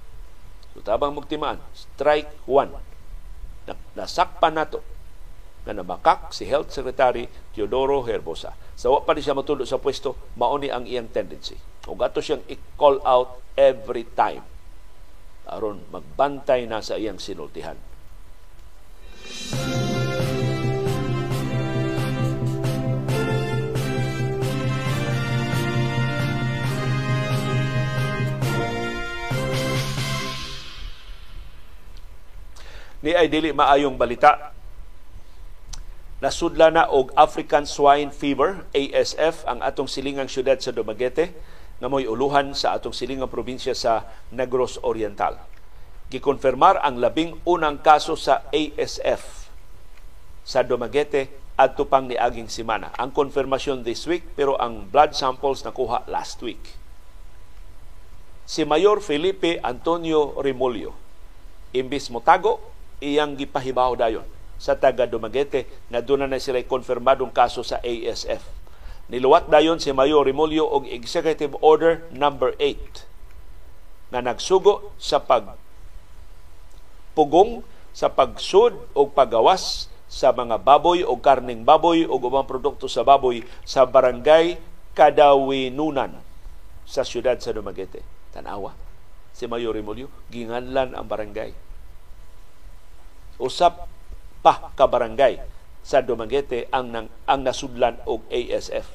[0.70, 2.70] So, tabang magtimaan, strike one.
[3.66, 4.95] Na, nasakpan nato
[5.66, 8.54] na namakak si Health Secretary Teodoro Herbosa.
[8.78, 11.58] Sa wa pa ni siya matulo sa pwesto, mauni ang iyang tendency.
[11.90, 14.46] Ug ato siyang i-call out every time
[15.46, 17.78] aron magbantay na sa iyang sinultihan.
[33.06, 34.55] ni ay dili maayong balita.
[36.16, 41.36] Nasudla na og African Swine Fever, ASF, ang atong silingang syudad sa Dumaguete,
[41.76, 45.36] nga mo'y uluhan sa atong silingang probinsya sa Negros Oriental.
[46.08, 49.52] Gikonfirmar ang labing unang kaso sa ASF
[50.40, 51.28] sa Dumaguete
[51.60, 52.96] adto pang niaging semana.
[52.96, 56.80] Ang konfirmasyon this week pero ang blood samples nakuha last week.
[58.48, 60.96] Si Mayor Felipe Antonio Remolio
[61.76, 62.62] imbis motago
[63.04, 68.42] iyang gipahibaw dayon sa taga Dumaguete na doon na sila konfirmadong kaso sa ASF.
[69.06, 75.54] Niluwat dayon si Mayor Remolio og Executive Order number 8 na nagsugo sa pag
[77.14, 77.62] pugong
[77.96, 83.46] sa pagsud o pagawas sa mga baboy o karning baboy o ubang produkto sa baboy
[83.62, 84.58] sa barangay
[84.96, 86.24] Kadawinunan
[86.88, 88.00] sa siyudad sa Dumaguete.
[88.32, 88.72] Tanawa
[89.36, 91.66] si Mayor Remolio, ginganlan ang barangay
[93.36, 93.88] usap
[94.46, 95.42] pa ka barangay
[95.82, 98.86] sa Dumaguete ang nang, ang nasudlan og ASF.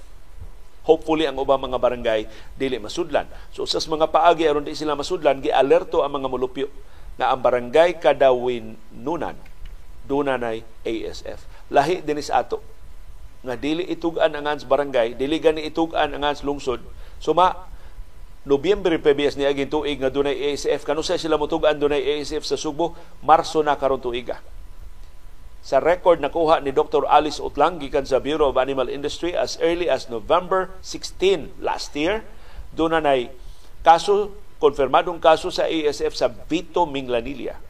[0.87, 2.21] Hopefully ang ubang mga barangay
[2.55, 3.27] dili masudlan.
[3.51, 6.71] So sa mga paagi aron di sila masudlan, gialerto ang mga mulupyo
[7.19, 9.35] na ang barangay Kadawin Nunan
[10.07, 11.43] dunanay ASF.
[11.67, 12.63] Lahi dinis ato
[13.43, 16.79] nga dili itugan ang ans barangay, dili gani itugan ang ans lungsod.
[17.19, 17.67] Suma
[18.41, 22.57] Nobyembre PBS ni aging tuig nga dunay ASF kanu sa sila motugan dunay ASF sa
[22.57, 24.41] Subo, Marso na karon tuiga.
[25.61, 27.05] Sa record na kuha ni Dr.
[27.05, 32.25] Alice Utlang gikan sa Bureau of Animal Industry as early as November 16 last year,
[32.73, 33.13] doon na
[33.85, 37.61] kaso, konfirmadong kaso sa ASF sa Vito Minglanilla.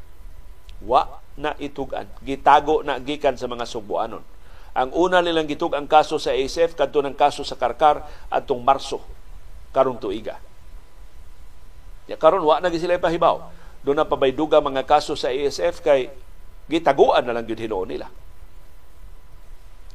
[0.84, 2.08] Wa na itugan.
[2.24, 4.24] Gitago na gikan sa mga Subuanon.
[4.72, 9.04] Ang una nilang gitug ang kaso sa ASF kadto ng kaso sa Karkar atong Marso
[9.76, 10.40] karong tuiga.
[12.08, 13.52] Ya karon wa na sila pahibaw.
[13.84, 16.12] Doon na pabayduga mga kaso sa ASF kay
[16.72, 18.08] gitaguan na lang gyud hinuon nila.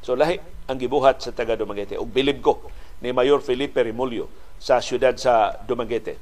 [0.05, 0.37] So lahi
[0.69, 2.69] ang gibuhat sa taga Dumaguete ug bilib ko
[3.01, 4.29] ni Mayor Felipe Remulyo
[4.61, 6.21] sa siyudad sa Dumaguete.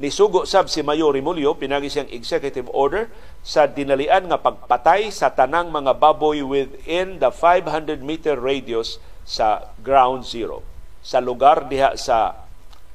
[0.00, 3.12] Nisugo sab si Mayor Remulyo pinagi siyang executive order
[3.44, 8.96] sa dinalian nga pagpatay sa tanang mga baboy within the 500 meter radius
[9.28, 10.64] sa ground zero
[11.00, 12.48] sa lugar diha sa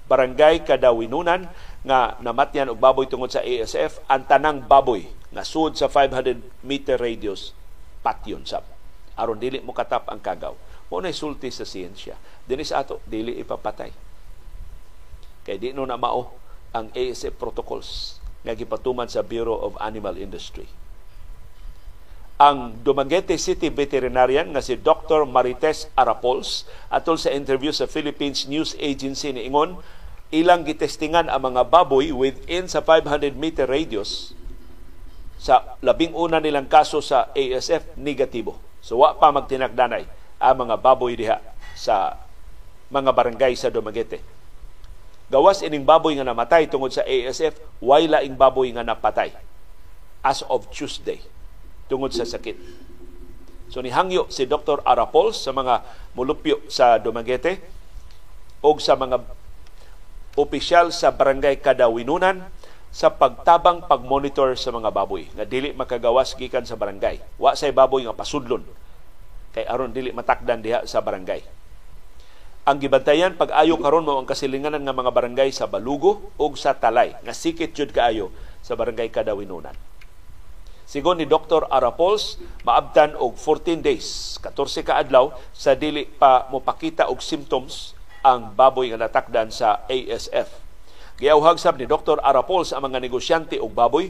[0.09, 1.49] barangay Kadawinunan
[1.85, 6.97] nga namatyan og baboy tungod sa ASF ang tanang baboy nga sud sa 500 meter
[6.97, 7.53] radius
[8.01, 8.65] patyon sab.
[9.15, 10.57] Aron dili mo katap ang kagaw.
[10.89, 12.17] Mo na sulti sa siyensya.
[12.45, 13.93] Dinis ato dili ipapatay.
[15.45, 16.33] Kay di no na mao
[16.73, 20.65] ang ASF protocols nga gipatuman sa Bureau of Animal Industry.
[22.35, 25.23] Ang Dumaguete City veterinarian nga si Dr.
[25.23, 29.79] Marites Arapols atol sa interview sa Philippines News Agency ni Ingon
[30.33, 34.33] ilang gitestingan ang mga baboy within sa 500 meter radius
[35.37, 38.57] sa labing una nilang kaso sa ASF negatibo.
[38.81, 40.05] So wa pa magtinagdanay
[40.41, 41.37] ang mga baboy diha
[41.77, 42.17] sa
[42.89, 44.21] mga barangay sa Dumaguete.
[45.29, 49.33] Gawas ining baboy nga namatay tungod sa ASF, way laing baboy nga napatay
[50.21, 51.21] as of Tuesday
[51.89, 52.57] tungod sa sakit.
[53.69, 54.81] So nihangyo si Dr.
[54.85, 55.81] Arapols sa mga
[56.13, 57.61] mulupyo sa Dumaguete
[58.61, 59.21] o sa mga
[60.35, 62.43] opisyal sa barangay Kadawinunan
[62.95, 67.19] sa pagtabang pagmonitor sa mga baboy nga dili makagawas gikan sa barangay.
[67.35, 68.63] Wa say baboy nga pasudlon
[69.55, 71.43] kay aron dili matakdan diha sa barangay.
[72.65, 77.15] Ang gibantayan pag-ayo karon mao ang kasilinganan nga mga barangay sa Balugo ug sa Talay
[77.23, 79.75] nga sikit jud kaayo sa barangay Kadawinunan.
[80.85, 81.65] Sigon ni Dr.
[81.65, 87.94] Arapols, maabtan og 14 days, 14 ka adlaw sa dili pa mopakita og symptoms
[88.25, 90.49] ang baboy nga natakdan sa ASF.
[91.21, 92.17] Giyawhag sab ni Dr.
[92.25, 94.09] Arapol sa mga negosyante og baboy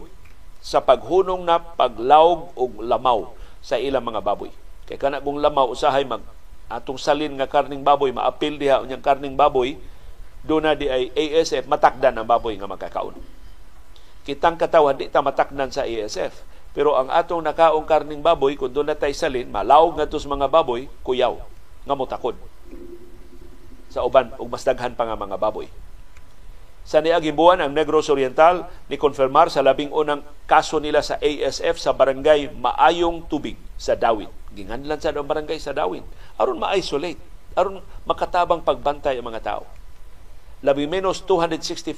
[0.64, 4.50] sa paghunong na paglawg og lamaw sa ilang mga baboy.
[4.88, 6.24] Kay kana kung lamaw usahay mag
[6.72, 9.78] atong salin nga karning baboy maapil diha unyang karning baboy
[10.42, 13.20] do na di ay ASF matakdan ang baboy nga makakaon.
[14.24, 16.56] Kitang katawan di ta matakdan sa ASF.
[16.74, 20.52] Pero ang atong nakaong karning baboy, kung doon na tay salin, malawg nga tos mga
[20.52, 21.40] baboy, kuyaw,
[21.88, 22.36] nga motakod
[23.96, 25.72] sa uban ug mas daghan pa nga mga baboy.
[26.86, 31.80] Sa niaging buwan, ang Negros Oriental ni konfirmar sa labing unang kaso nila sa ASF
[31.80, 34.30] sa barangay Maayong Tubig sa Dawin.
[34.54, 36.04] Ginganlan sa ang barangay sa Dawin.
[36.38, 37.18] aron ma-isolate,
[37.56, 39.64] aron makatabang pagbantay ang mga tao.
[40.62, 41.90] Labi menos 265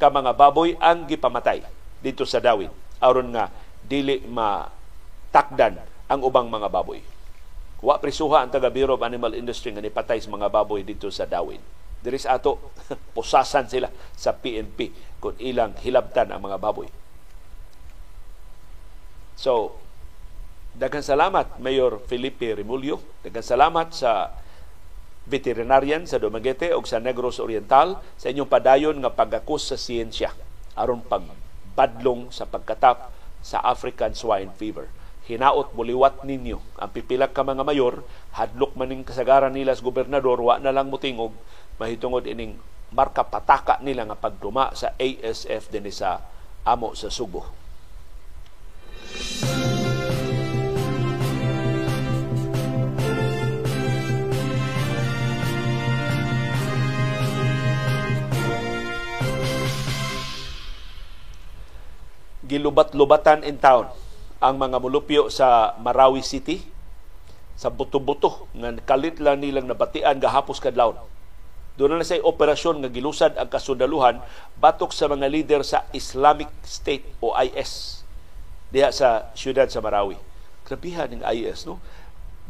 [0.00, 1.66] ka mga baboy ang gipamatay
[2.00, 2.70] dito sa Dawin.
[3.02, 3.52] aron nga
[3.84, 5.76] dili matakdan
[6.08, 7.15] ang ubang mga baboy.
[7.84, 11.28] Wa prisuha ang taga Bureau of Animal Industry nga nipatay sa mga baboy dito sa
[11.28, 11.60] Dawin.
[12.00, 12.72] Diri sa ato,
[13.16, 16.88] pusasan sila sa PNP kung ilang hilabtan ang mga baboy.
[19.36, 19.76] So,
[20.72, 23.00] daghang salamat Mayor Felipe Remulyo.
[23.20, 24.32] Daghang salamat sa
[25.28, 30.30] veterinarian sa Dumaguete o sa Negros Oriental sa inyong padayon nga pagakus sa siyensya
[30.78, 33.10] aron pagbadlong sa pagkatap
[33.42, 34.86] sa African swine fever
[35.26, 36.58] hinaot buliwat ninyo.
[36.78, 38.06] Ang pipilak ka mga mayor
[38.38, 41.34] hadlok maning kasagaran nila sa gobernador wa na lang mutingog.
[41.82, 42.56] Mahitungod ining
[42.94, 46.22] marka pataka nila nga pagduma sa ASF dinhi sa
[46.62, 47.42] amo sa Subo.
[62.46, 63.90] Gilubat-lubatan in town
[64.40, 66.60] ang mga mulupyo sa Marawi City
[67.56, 70.92] sa buto-buto nga kalit lang nilang nabatian gahapos kadlaw.
[71.76, 74.20] Doon na say operasyon nga gilusad ang kasundaluhan
[74.60, 78.04] batok sa mga leader sa Islamic State o IS
[78.72, 80.16] diha sa siyudad sa Marawi.
[80.68, 81.80] Grabihan ng IS no.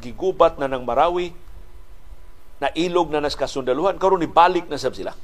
[0.02, 1.34] Gigubat na ng Marawi
[2.58, 5.14] na ilog na nas kasundaluhan karon ni balik na sab sila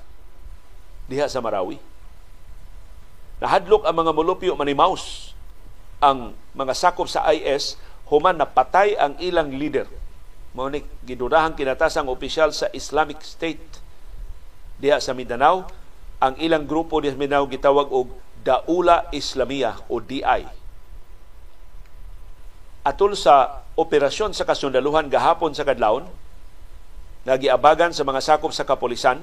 [1.11, 1.79] diha sa Marawi.
[3.43, 5.32] Nahadlok ang mga molupyo manimaus
[6.03, 7.79] ang mga sakop sa IS
[8.11, 9.87] human napatay ang ilang leader.
[10.53, 13.81] Mao ni gidudahang kinatasang opisyal sa Islamic State
[14.83, 15.65] diha sa Mindanao.
[16.21, 20.43] Ang ilang grupo diha sa Mindanao gitawag og Daula Islamia o DI.
[22.83, 26.05] Atol sa operasyon sa kasundaluhan gahapon sa kadlawon,
[27.23, 29.23] nagiabagan sa mga sakop sa kapolisan,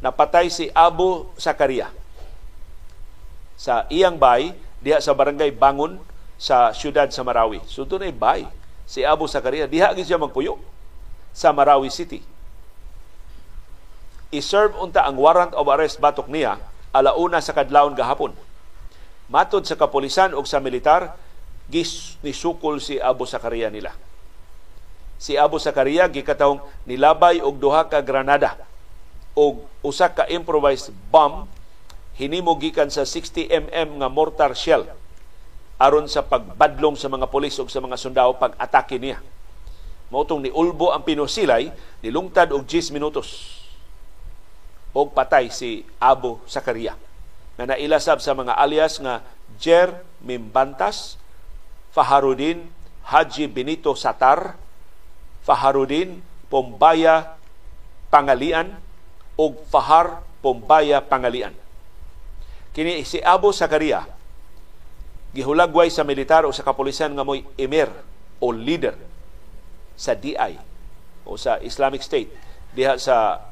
[0.00, 1.92] napatay si Abu Sakaria
[3.60, 6.00] sa iyang bay diha sa barangay Bangon
[6.40, 7.60] sa siyudad sa Marawi.
[7.68, 8.48] So doon ay bay
[8.88, 9.68] si Abu Sakaria.
[9.68, 10.58] Diha gid siya magpuyo
[11.36, 12.24] sa Marawi City.
[14.30, 16.58] I-serve unta ang warrant of arrest batok niya
[16.90, 18.32] alauna sa kadlawon gahapon.
[19.30, 21.14] Matod sa kapolisan o sa militar,
[21.70, 23.94] gis ni sukol si Abu Sakaria nila
[25.20, 28.56] si Abu Sakaria gikatawng nilabay og duha ka granada
[29.36, 31.44] og usa ka improvised bomb
[32.18, 34.88] hinimo gikan sa 60 mm nga mortar shell
[35.80, 39.24] aron sa pagbadlong sa mga pulis ug sa mga sundao pag-atake niya.
[40.12, 41.72] Mautong ni Ulbo ang pinusilay,
[42.04, 43.56] nilungtad og 10 minutos.
[44.92, 46.98] Og patay si Abu Sakaria
[47.54, 49.22] na nailasab sa mga alias nga
[49.56, 51.16] Jer Mimbantas,
[51.94, 52.68] Faharudin
[53.06, 54.58] Haji Benito Satar,
[55.46, 57.38] Faharudin Pombaya
[58.10, 58.74] Pangalian
[59.38, 61.54] o Fahar Pombaya Pangalian.
[62.70, 64.06] Kini si Abu Sakaria
[65.34, 67.90] gihulagway sa militar o sa kapulisan nga moy emir
[68.42, 68.94] o leader
[69.94, 70.58] sa DI
[71.26, 72.30] o sa Islamic State
[72.74, 73.42] diha sa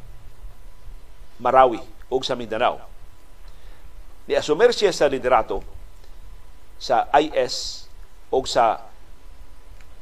[1.38, 1.78] Marawi
[2.10, 2.82] o sa Mindanao.
[4.26, 5.62] Ni asumer siya sa liderato
[6.78, 7.86] sa IS
[8.30, 8.86] o sa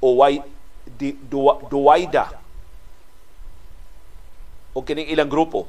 [0.01, 0.45] OY
[0.85, 1.17] di,
[1.69, 2.37] Duwaida
[4.77, 5.65] o kining ilang grupo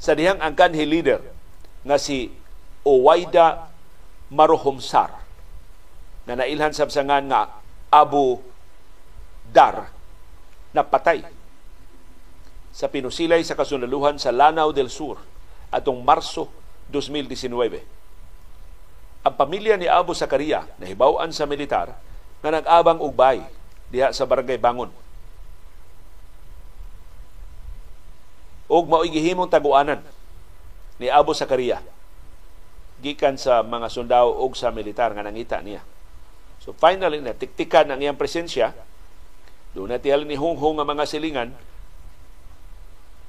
[0.00, 1.20] sa dihang ang kanhi leader
[1.84, 2.39] nga si
[2.86, 3.70] Owaida
[4.30, 5.10] Maruhumsar
[6.24, 7.50] na nailhan sa sangan nga
[7.90, 8.38] Abu
[9.50, 9.90] Dar
[10.70, 11.26] na patay
[12.70, 15.18] sa pinusilay sa kasunaluhan sa Lanao del Sur
[15.74, 16.46] atong Marso
[16.94, 19.26] 2019.
[19.26, 21.98] Ang pamilya ni Abu Sakaria nahibaw-an sa militar
[22.40, 23.42] nga nag-abang ugbay
[23.90, 24.88] diha sa Barangay Bangon.
[28.70, 29.98] Og mao'y gihimong taguanan
[31.02, 31.82] ni Abu Sakaria
[33.00, 35.80] gikan sa mga sundao og sa militar nga nangita niya.
[36.60, 38.76] So finally, natiktikan ang iyang presensya.
[39.72, 41.50] Doon na tiyal ni Hunghong nga mga silingan,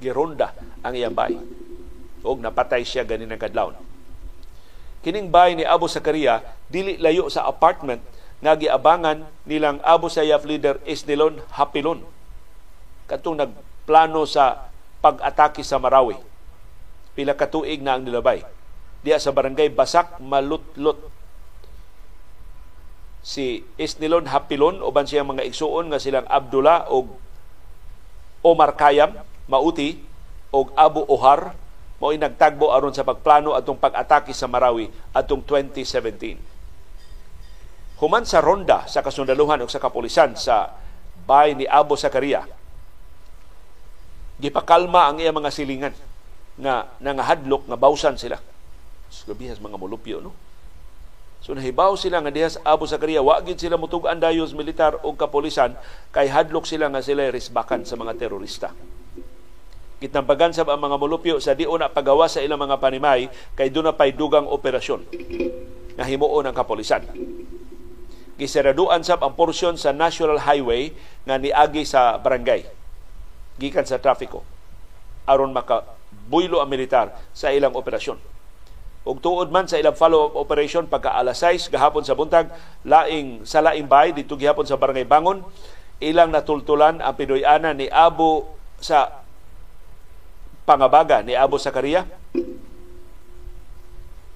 [0.03, 0.51] gironda
[0.83, 1.39] ang iyang bay.
[2.21, 3.79] Og napatay siya ganin ang kadlawon.
[5.01, 8.03] Kining bay ni Abu Sakaria, dili layo sa apartment
[8.41, 12.05] nga giabangan nilang Abu Sayyaf leader Isnilon Hapilon
[13.09, 14.71] katong nagplano sa
[15.03, 16.15] pag-atake sa Marawi.
[17.11, 18.39] Pila ka tuig na ang nilabay.
[19.01, 21.09] Diya sa barangay Basak, Malutlot.
[23.21, 27.05] Si Isnilon Hapilon, uban siyang mga igsuon nga silang Abdullah o
[28.41, 29.13] Omar Kayam,
[29.45, 30.01] Mauti,
[30.49, 31.53] o Abu Ohar,
[32.01, 39.05] mo'y nagtagbo aron sa pagplano atong pag-atake sa Marawi atong 2017 human sa ronda sa
[39.05, 40.73] kasundaluhan o sa kapulisan sa
[41.29, 42.41] bay ni Abu Sakaria
[44.41, 45.93] gipakalma ang iya mga silingan
[46.57, 48.41] nga nangahadlok nga bawsan sila
[49.11, 50.31] so, bihas mga mulupyo no?
[51.41, 55.73] So nahibaw sila nga dihas Abu Sakaria wa gid sila mutug-an dayos militar o kapulisan
[56.13, 58.69] kay hadlok sila nga sila risbakan sa mga terorista.
[59.97, 63.25] Kitambagan sa mga mulupyo sa di una pagawa sa ilang mga panimay
[63.57, 65.01] kay doon na pay dugang operasyon.
[65.97, 67.05] Nga himuon ang kapulisan.
[68.37, 70.93] Giseraduan sab ang porsyon sa National Highway
[71.25, 72.69] nga niagi sa barangay.
[73.57, 74.45] Gikan sa trafiko
[75.25, 75.85] aron maka
[76.27, 78.17] buylo ang militar sa ilang operasyon.
[79.01, 82.53] Ug tuod man sa ilang follow-up operation pagka alas 6 gahapon sa buntag,
[82.85, 85.41] laing sa laing bay dito gihapon sa Barangay Bangon,
[85.97, 88.45] ilang natultulan ang Pinoyana ni Abu
[88.77, 89.25] sa
[90.69, 92.05] pangabaga ni Abu Sakaria.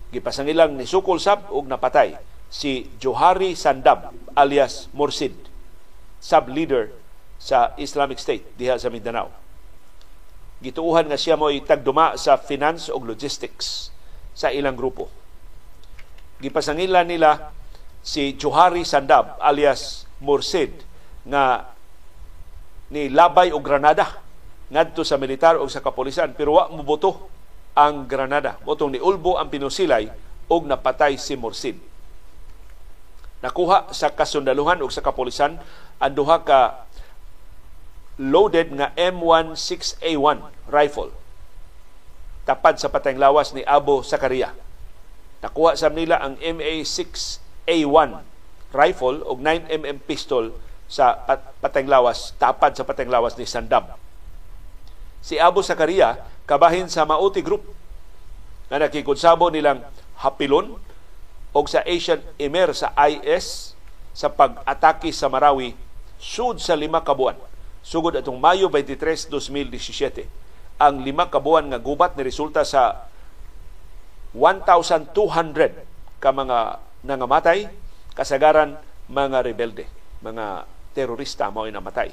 [0.09, 2.18] Gipasangilang ni Sukol Sab ug napatay
[2.49, 5.38] si Johari Sandab alias Mursid,
[6.18, 6.89] sub-leader
[7.38, 9.30] sa Islamic State diha sa Mindanao.
[10.57, 13.93] Gituuhan nga siya mo tagduma sa finance o logistics
[14.36, 15.07] sa ilang grupo.
[16.43, 17.55] Gipasangilan nila
[18.03, 20.83] si Johari Sandab alias Mursid
[21.25, 21.73] nga
[22.93, 24.21] ni labay o granada
[24.69, 27.31] ngadto sa militar o sa kapolisan pero wa muboto
[27.73, 28.61] ang granada.
[28.61, 30.11] Botong ni Ulbo ang pinusilay
[30.51, 31.95] og napatay si Mursid
[33.45, 35.61] nakuha sa kasundaluhan o sa kapolisan
[36.01, 36.89] ang duha ka
[38.17, 40.41] loaded nga M16A1
[40.73, 41.13] rifle
[42.45, 44.53] tapad sa patayng lawas ni Abu Sakaria.
[45.41, 48.09] Nakuha sa nila ang MA6A1
[48.71, 50.53] rifle o 9mm pistol
[50.85, 51.17] sa
[51.59, 53.89] patayng lawas, tapad sa patayng lawas ni Sandam.
[55.25, 57.65] Si Abu Sakaria, kabahin sa Mauti Group
[58.69, 59.81] na nakikonsabo nilang
[60.21, 60.77] hapilon
[61.49, 63.73] o sa Asian Emer sa IS
[64.13, 65.73] sa pag-atake sa Marawi
[66.21, 67.35] sud sa lima kabuan
[67.85, 70.44] sugod atong Mayo 23, 2017.
[70.76, 73.07] Ang lima kabuan nga gubat ni resulta sa
[74.36, 75.15] 1,200
[76.19, 77.71] ka mga nangamatay,
[78.11, 78.76] kasagaran
[79.07, 79.88] mga rebelde,
[80.19, 82.11] mga terorista mao namatay.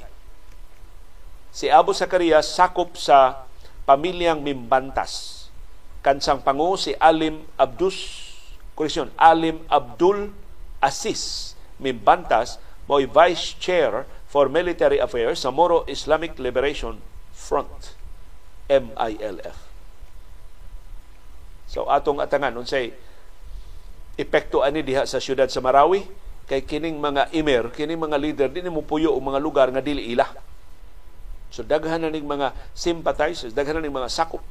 [1.51, 3.43] Si Abu Zacarias sakop sa
[3.83, 5.43] pamilyang Mimbantas.
[5.99, 8.31] Kansang pangu si Alim Abdus,
[8.75, 10.31] koreksyon, Alim Abdul
[10.79, 16.99] Asis Mimbantas, mo'y Vice Chair for Military Affairs sa Moro Islamic Liberation
[17.31, 18.02] Front
[18.69, 19.57] MILF.
[21.67, 22.93] So atong atangan unsay
[24.13, 26.05] epekto ani diha sa syudad sa Marawi
[26.45, 30.13] kay kining mga imer, kining mga leader dinhi mo puyo og mga lugar nga dili
[30.13, 30.27] ila.
[31.49, 34.41] So daghan na ning mga sympathizers, daghan na ning mga sakop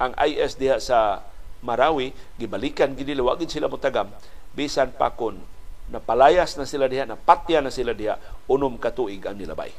[0.00, 1.26] ang IS diha sa
[1.60, 4.08] Marawi gibalikan gid nila gid sila mutagam
[4.56, 5.36] bisan pa kon
[5.90, 9.74] napalayas na sila diha, napatya na sila diha, unom katuig ang nilabay.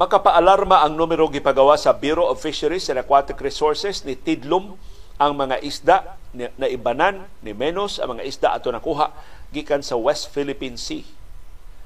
[0.00, 4.80] Makapaalarma ang numero gipagawa sa Bureau of Fisheries and Aquatic Resources ni Tidlum
[5.20, 9.12] ang mga isda na ibanan ni menos ang mga isda ato nakuha
[9.52, 11.04] gikan sa West Philippine Sea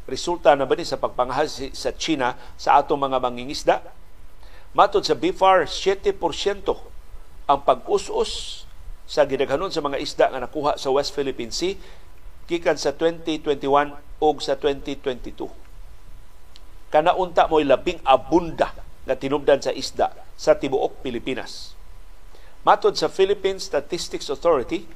[0.07, 3.83] resulta na ba ni sa pagpangahal sa China sa atong mga mangingisda?
[4.71, 6.15] Matod sa BFAR, 7%
[7.51, 8.63] ang pag-us-us
[9.11, 11.75] sa gidaghanon sa mga isda nga nakuha sa West Philippine Sea
[12.47, 13.59] gikan sa 2021
[14.23, 15.64] o sa 2022.
[16.95, 18.71] Kanaunta mo'y labing abunda
[19.03, 21.75] nga tinubdan sa isda sa tibuok Pilipinas.
[22.63, 24.87] Matod sa Philippine Statistics Authority,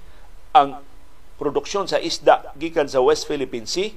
[0.54, 0.78] ang
[1.42, 3.90] produksyon sa isda gikan sa West Philippine Sea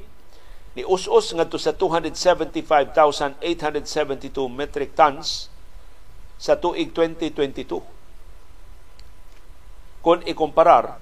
[0.73, 3.37] ni us-us ngadto sa 275,872
[4.49, 5.53] metric tons
[6.41, 7.85] sa tuig 2022.
[10.01, 10.97] Kung ikumparar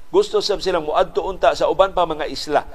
[0.09, 2.65] Gusto sab silang muadto unta sa uban pa mga isla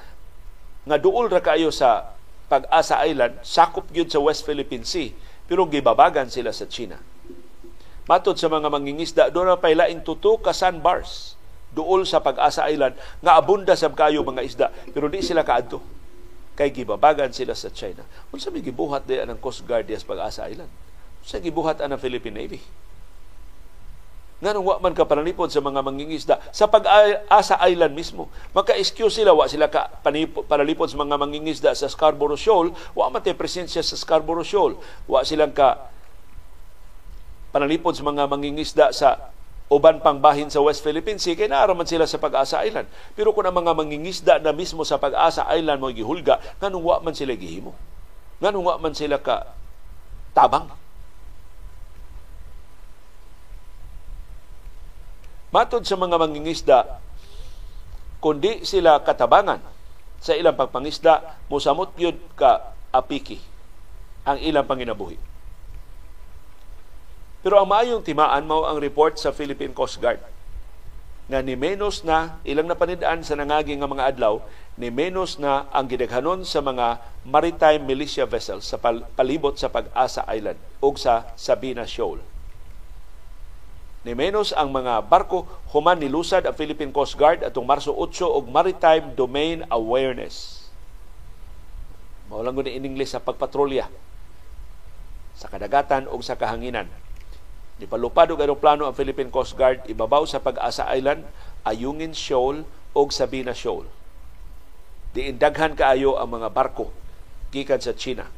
[0.86, 6.28] nga duol ra kaayo sa Pag-asa Island, sakop gyud sa West Philippine Sea pero gibabagan
[6.32, 7.00] sila sa China.
[8.04, 11.40] Matod sa mga mangingisda, doon na pailaing tuto ka sandbars
[11.74, 15.82] duol sa Pag-asa Island nga abunda sa kayo mga isda pero di sila kaadto
[16.54, 18.06] kay gibabagan sila sa China.
[18.30, 20.70] Unsa may gibuhat di ang Coast Guard sa Pag-asa Island?
[21.26, 22.62] Unsa gibuhat ang Philippine Navy?
[24.44, 28.28] Nganong wa man ka panalipod sa mga mangingisda sa pag-asa island mismo.
[28.52, 29.88] Maka-excuse sila, wa sila ka
[30.44, 34.76] panalipod sa mga mangingisda sa Scarborough Shoal, wa man presensya sa Scarborough Shoal.
[35.08, 35.88] Wa silang ka
[37.56, 39.32] panalipod sa mga mangingisda sa
[39.72, 42.84] uban pang bahin sa West Philippines Sea, kay naaraman sila sa Pag-asa Island.
[43.16, 47.16] Pero kung ang mga mangingisda na mismo sa Pag-asa Island mo gihulga, nganong wa man
[47.16, 47.72] sila gihimo?
[48.44, 49.56] Nganong wa man sila ka
[50.36, 50.83] tabang?
[55.54, 56.98] Matod sa mga mangingisda,
[58.18, 59.62] kundi sila katabangan
[60.18, 63.38] sa ilang pagpangisda, musamot yun ka apiki
[64.26, 65.14] ang ilang panginabuhi.
[67.46, 70.18] Pero ang maayong timaan mao ang report sa Philippine Coast Guard
[71.30, 74.42] nga ni menos na ilang napanidaan sa nangagi nga mga adlaw
[74.74, 78.76] ni menos na ang gidaghanon sa mga maritime militia vessels sa
[79.14, 82.33] palibot sa Pag-asa Island ug sa Sabina Shoal
[84.04, 88.44] ni menos ang mga barko human nilusad ang Philippine Coast Guard atong Marso 8 og
[88.52, 90.68] Maritime Domain Awareness.
[92.28, 93.88] Mao lang in English sa pagpatrolya
[95.34, 96.86] sa kadagatan o sa kahanginan.
[97.74, 101.26] Di palupad og plano ang Philippine Coast Guard ibabaw sa Pag-asa Island,
[101.66, 102.62] Ayungin Shoal
[102.94, 103.90] o Sabina Shoal.
[105.10, 106.94] Diindaghan kaayo ang mga barko
[107.50, 108.30] gikan sa China.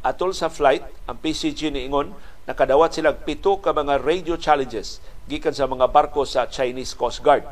[0.00, 2.16] Atol sa flight, ang PCG ni Ingon
[2.50, 4.98] nakadawat sila pito ka mga radio challenges
[5.30, 7.46] gikan sa mga barko sa Chinese Coast Guard.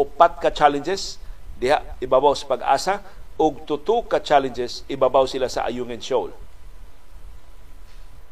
[0.00, 1.20] Upat ka challenges
[1.60, 3.04] diha ibabaw sa pag-asa
[3.36, 6.32] ug tuto ka challenges ibabaw sila sa Ayungin Shoal.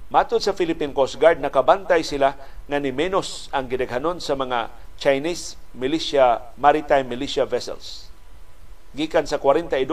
[0.08, 2.34] Matod sa Philippine Coast Guard, nakabantay sila
[2.66, 8.08] nga ni menos ang gidaghanon sa mga Chinese militia, maritime militia vessels.
[8.96, 9.86] Gikan sa 42,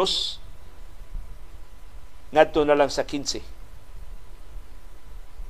[2.34, 3.57] ngadto na lang sa 15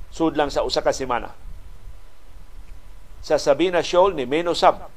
[0.08, 1.32] sud lang sa usa ka semana.
[3.20, 4.88] Sa Sabina Shoal ni Menosab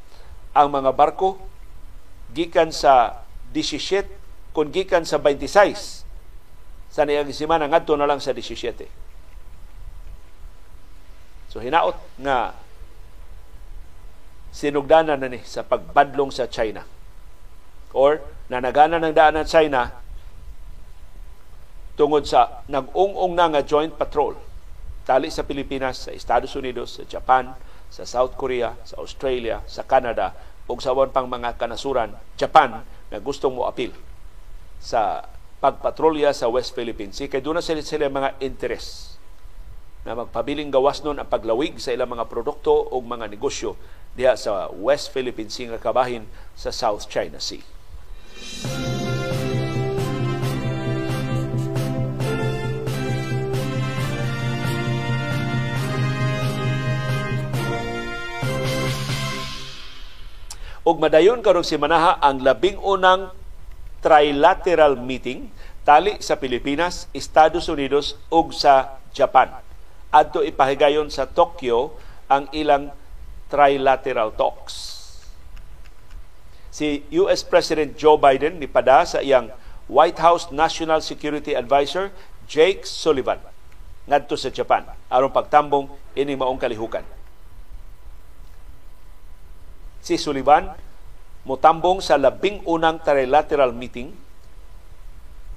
[0.52, 1.40] ang mga barko
[2.32, 4.08] gikan sa 17
[4.56, 6.08] kung gikan sa 26
[6.92, 8.88] sa niyang semana ngadto na lang sa 17.
[11.52, 12.56] So hinaot nga
[14.52, 16.84] sinugdanan na ni sa pagbadlong sa China
[17.96, 18.20] or
[18.52, 19.92] nanagana ng daan ng China
[21.96, 24.36] tungod sa nag-ung-ung na nga joint patrol
[25.12, 27.52] tali sa Pilipinas, sa Estados Unidos, sa Japan,
[27.92, 30.32] sa South Korea, sa Australia, sa Canada,
[30.72, 32.80] ug sa pang mga kanasuran, Japan,
[33.12, 33.92] na gustong mo apil
[34.80, 35.28] sa
[35.60, 37.28] pagpatrolya sa West Philippine Sea.
[37.28, 39.20] Kaya doon na sila, sila mga interes
[40.08, 43.76] na magpabiling gawas nun ang paglawig sa ilang mga produkto o mga negosyo
[44.16, 46.24] diha sa West Philippine Sea nga kabahin
[46.56, 47.60] sa South China Sea.
[60.82, 63.30] Ug madayon karong semanaha ang labing unang
[64.02, 65.54] trilateral meeting
[65.86, 69.54] tali sa Pilipinas, Estados Unidos ug sa Japan.
[70.10, 71.94] Adto ipahigayon sa Tokyo
[72.26, 72.90] ang ilang
[73.54, 74.98] trilateral talks.
[76.74, 79.54] Si US President Joe Biden nipada sa iyang
[79.86, 82.10] White House National Security Advisor
[82.50, 83.38] Jake Sullivan
[84.10, 87.06] ngadto sa Japan aron pagtambong ining maong kalihukan
[90.02, 90.74] si Sullivan
[91.46, 94.14] mutambong sa labing unang trilateral meeting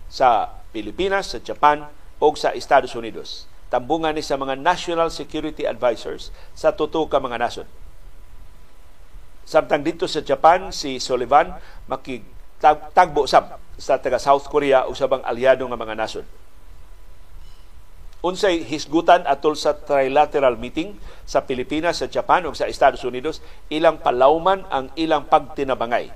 [0.08, 1.88] sa Pilipinas, sa Japan
[2.20, 3.50] o sa Estados Unidos.
[3.72, 7.66] Tambungan ni sa mga national security advisors sa tuto ka mga nasod.
[9.44, 11.52] Samtang dito sa Japan, si Sullivan
[11.90, 16.24] makitagbo sab sa taga South Korea o sa bang aliado nga mga nasod
[18.24, 20.96] unsay hisgutan atol sa trilateral meeting
[21.28, 26.08] sa Pilipinas, sa Japan ug sa Estados Unidos ilang palawman ang ilang pagtinabangay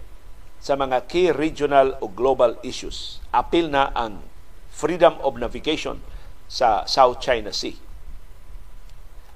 [0.57, 3.21] sa mga key regional o global issues.
[3.29, 4.25] Apil na ang
[4.73, 6.01] freedom of navigation
[6.49, 7.77] sa South China Sea.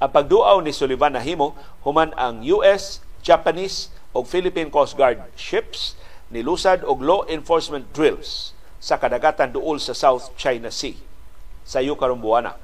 [0.00, 1.52] Ang pagduaw ni Sullivan nahimo
[1.84, 5.92] human ang US, Japanese o Philippine Coast Guard ships
[6.32, 11.11] nilusad og law enforcement drills sa kadagatan duol sa South China Sea
[11.62, 12.58] sa karong buwana.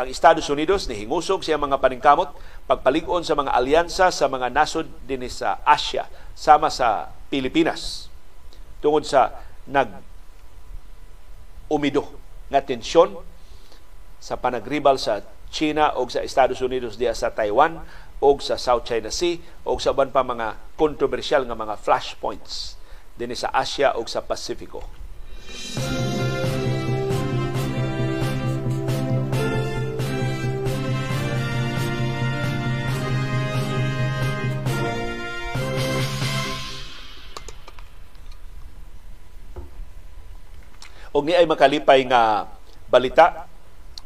[0.00, 2.32] Ang Estados Unidos ni hingusog siya mga paningkamot
[2.64, 8.08] pagpalig-on sa mga alyansa sa mga nasod din sa Asia sama sa Pilipinas
[8.80, 9.36] tungod sa
[9.68, 9.92] nag
[11.68, 12.16] umido
[12.48, 13.14] nga tensyon
[14.18, 15.20] sa panagribal sa
[15.52, 17.84] China o sa Estados Unidos diya sa Taiwan
[18.24, 22.80] o sa South China Sea o sa ban pa mga kontrobersyal nga mga flashpoints
[23.20, 24.80] din sa Asia o sa Pasifiko.
[41.10, 42.46] Og ni ay makalipay nga
[42.86, 43.50] balita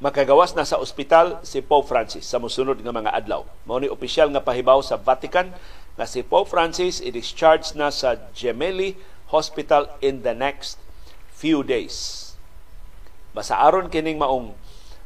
[0.01, 3.45] makagawas na sa ospital si Pope Francis sa musunod nga mga adlaw.
[3.69, 5.53] Mao ni opisyal nga pahibaw sa Vatican
[5.95, 8.97] nga si Pope Francis i-discharge na sa Gemelli
[9.31, 10.81] Hospital in the next
[11.33, 12.33] few days.
[13.37, 14.53] Basaaron kining maong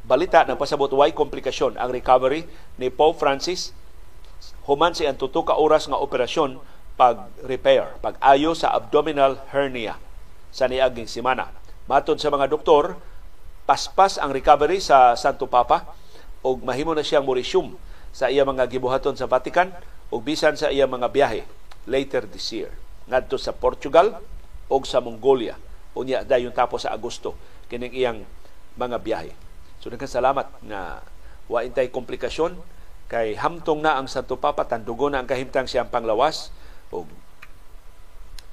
[0.07, 2.47] balita ng pasabot way komplikasyon ang recovery
[2.81, 3.77] ni Pope Francis
[4.71, 6.61] human si ang tuto oras nga operasyon
[6.99, 9.95] pag-repair, pag-ayo sa abdominal hernia
[10.51, 11.58] sa niaging semana.
[11.89, 13.01] Matod sa mga doktor,
[13.65, 15.89] paspas ang recovery sa Santo Papa
[16.45, 17.81] ug mahimo na siyang morisyum
[18.13, 19.73] sa iya mga gibuhaton sa Vatican
[20.13, 21.49] ug bisan sa iya mga biyahe
[21.89, 22.69] later this year.
[23.09, 24.21] Ngadto sa Portugal
[24.69, 25.57] ug sa Mongolia.
[25.97, 27.33] Unya dayon tapos sa Agosto
[27.73, 28.21] kining iyang
[28.77, 29.33] mga biyahe.
[29.81, 31.01] So salamat na
[31.49, 32.53] wa intay komplikasyon
[33.09, 34.69] kay hamtong na ang Santo Papa.
[34.69, 36.53] Tandugo na ang kahimtang siyang panglawas
[36.93, 37.09] ug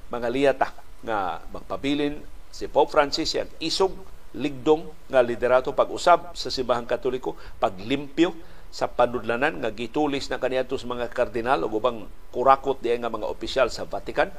[0.08, 0.72] mga liyata
[1.04, 2.24] nga magpabilin
[2.56, 3.92] si Pope Francis yan isog
[4.32, 8.32] ligdong nga liderato pag-usab sa simbahang katoliko, paglimpyo
[8.72, 13.28] sa panudlanan nga gitulis na kaniadto sa mga kardinal o ubang kurakot diay nga mga
[13.28, 14.32] opisyal sa Vatican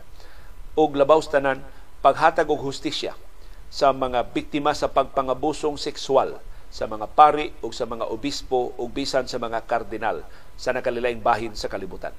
[0.73, 1.61] ug labaw tanan
[2.01, 3.13] paghatag og hustisya
[3.69, 6.41] sa mga biktima sa pagpangabusong sexual
[6.73, 10.25] sa mga pari ug sa mga obispo ug bisan sa mga kardinal
[10.57, 12.13] sa nakalilaing bahin sa kalibutan.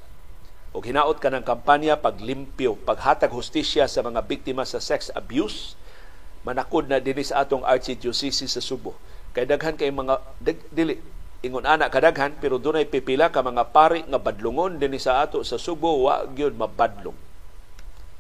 [0.71, 5.75] Og hinaot ka ng kampanya paglimpyo, paghatag hustisya sa mga biktima sa sex abuse
[6.47, 8.95] manakod na dinhi sa atong Archdiocese sa Subo.
[9.35, 10.99] Kay daghan kay mga dag, dili
[11.39, 15.57] ingon ana kadaghan pero dunay pipila ka mga pari nga badlungon dinhi sa ato sa
[15.57, 17.17] Subo wa gyud mabadlong.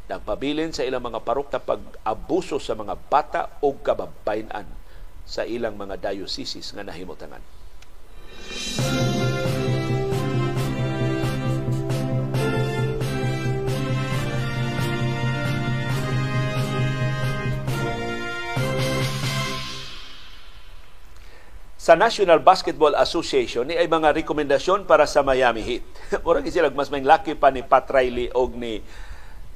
[0.09, 4.64] Nagpabilin sa ilang mga parokta pag-abuso sa mga bata o kababayan
[5.29, 7.59] sa ilang mga dioceses nga nahimutangan.
[8.49, 9.38] Música
[21.89, 25.84] sa National Basketball Association ni ay mga rekomendasyon para sa Miami Heat.
[26.24, 28.84] Mura sila mas may laki pa ni Pat Riley og ni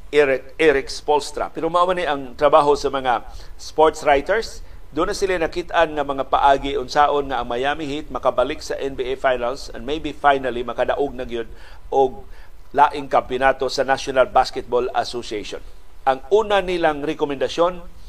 [0.09, 1.53] Eric, Eric Spolstra.
[1.53, 3.29] Pero mao ni ang trabaho sa mga
[3.61, 4.65] sports writers.
[4.97, 9.21] Doon na sila nakitaan nga mga paagi unsaon nga ang Miami Heat makabalik sa NBA
[9.21, 11.53] Finals and maybe finally makadaog na gyud
[11.93, 12.25] og
[12.73, 15.61] laing kampeonato sa National Basketball Association.
[16.09, 18.02] Ang una nilang rekomendasyon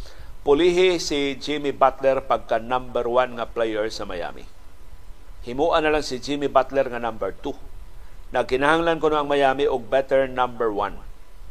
[0.43, 4.43] pulihi si Jimmy Butler pagka number one nga player sa Miami.
[5.47, 7.55] Himuan na lang si Jimmy Butler nga number two.
[8.35, 10.99] Nagkinahanglan ko ang Miami og better number one.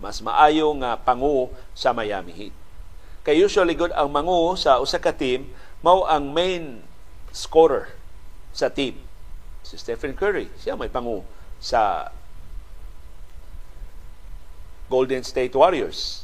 [0.01, 2.55] Mas maayo nga pangu sa Miami Heat.
[3.23, 5.49] Kay usually good ang mangu sa usa ka team
[5.81, 6.83] mao ang main
[7.31, 7.95] scorer
[8.53, 8.99] sa team.
[9.63, 11.23] Si Stephen Curry, siya may pangu
[11.63, 12.11] sa
[14.91, 16.22] Golden State Warriors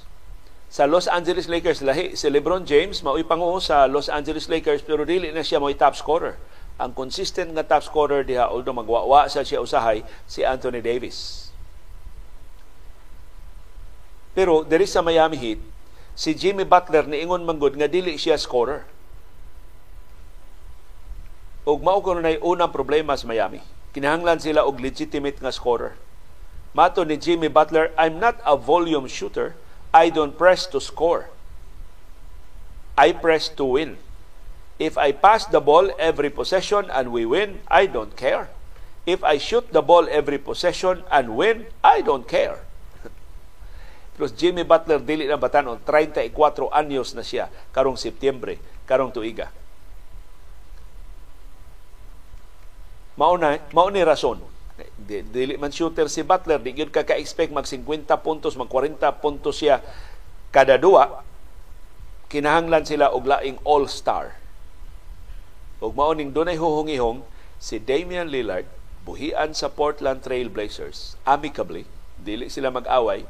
[0.68, 5.08] sa Los Angeles Lakers lahi si LeBron James mao'y panguho sa Los Angeles Lakers pero
[5.08, 6.36] dili na siya mo'y top scorer.
[6.76, 11.48] Ang consistent nga top scorer diha although magwawa sa siya usahay si Anthony Davis.
[14.36, 15.60] Pero diri sa Miami Heat
[16.12, 18.84] si Jimmy Butler niingon manggod nga dili siya scorer.
[21.64, 23.64] Ug mao kuno nay unang problema sa Miami.
[23.96, 25.96] Kinahanglan sila og legitimate nga scorer.
[26.76, 29.56] Mato ni Jimmy Butler, I'm not a volume shooter
[29.92, 31.30] I don't press to score.
[32.98, 33.96] I press to win.
[34.78, 38.50] If I pass the ball every possession and we win, I don't care.
[39.06, 42.60] If I shoot the ball every possession and win, I don't care.
[44.18, 49.48] Plus Jimmy Butler dili na batanon 34 anyos na siya karong Setyembre, karong tuiga.
[53.16, 54.57] Mao na, mao ni rason
[55.08, 59.56] dili man shooter si Butler di gyud ka ka-expect mag 50 puntos mag 40 puntos
[59.56, 59.80] siya
[60.52, 61.24] kada duwa
[62.28, 64.36] kinahanglan sila og laing all-star.
[65.80, 67.24] Ug mao ning dunay huhungihong
[67.56, 68.68] si Damian Lillard
[69.08, 71.16] buhian sa Portland Trail Blazers.
[71.24, 71.88] Amicably
[72.20, 73.24] dili sila mag-away.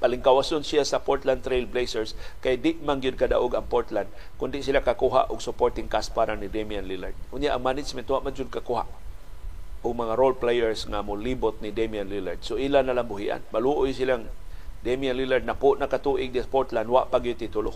[0.00, 4.08] Palingkawason siya sa Portland Trail Blazers kay di man gyud kadaog ang Portland
[4.40, 7.18] kundi sila kakuha og supporting cast para ni Damian Lillard.
[7.28, 8.88] Unya ang management wa man jud kakuha
[9.82, 12.42] o mga role players nga mo libot ni Damian Lillard.
[12.42, 13.46] So ila na lang buhian.
[13.54, 14.26] Maluoy silang
[14.82, 17.74] Damian Lillard na po nakatuig di Portland wa pag titulo.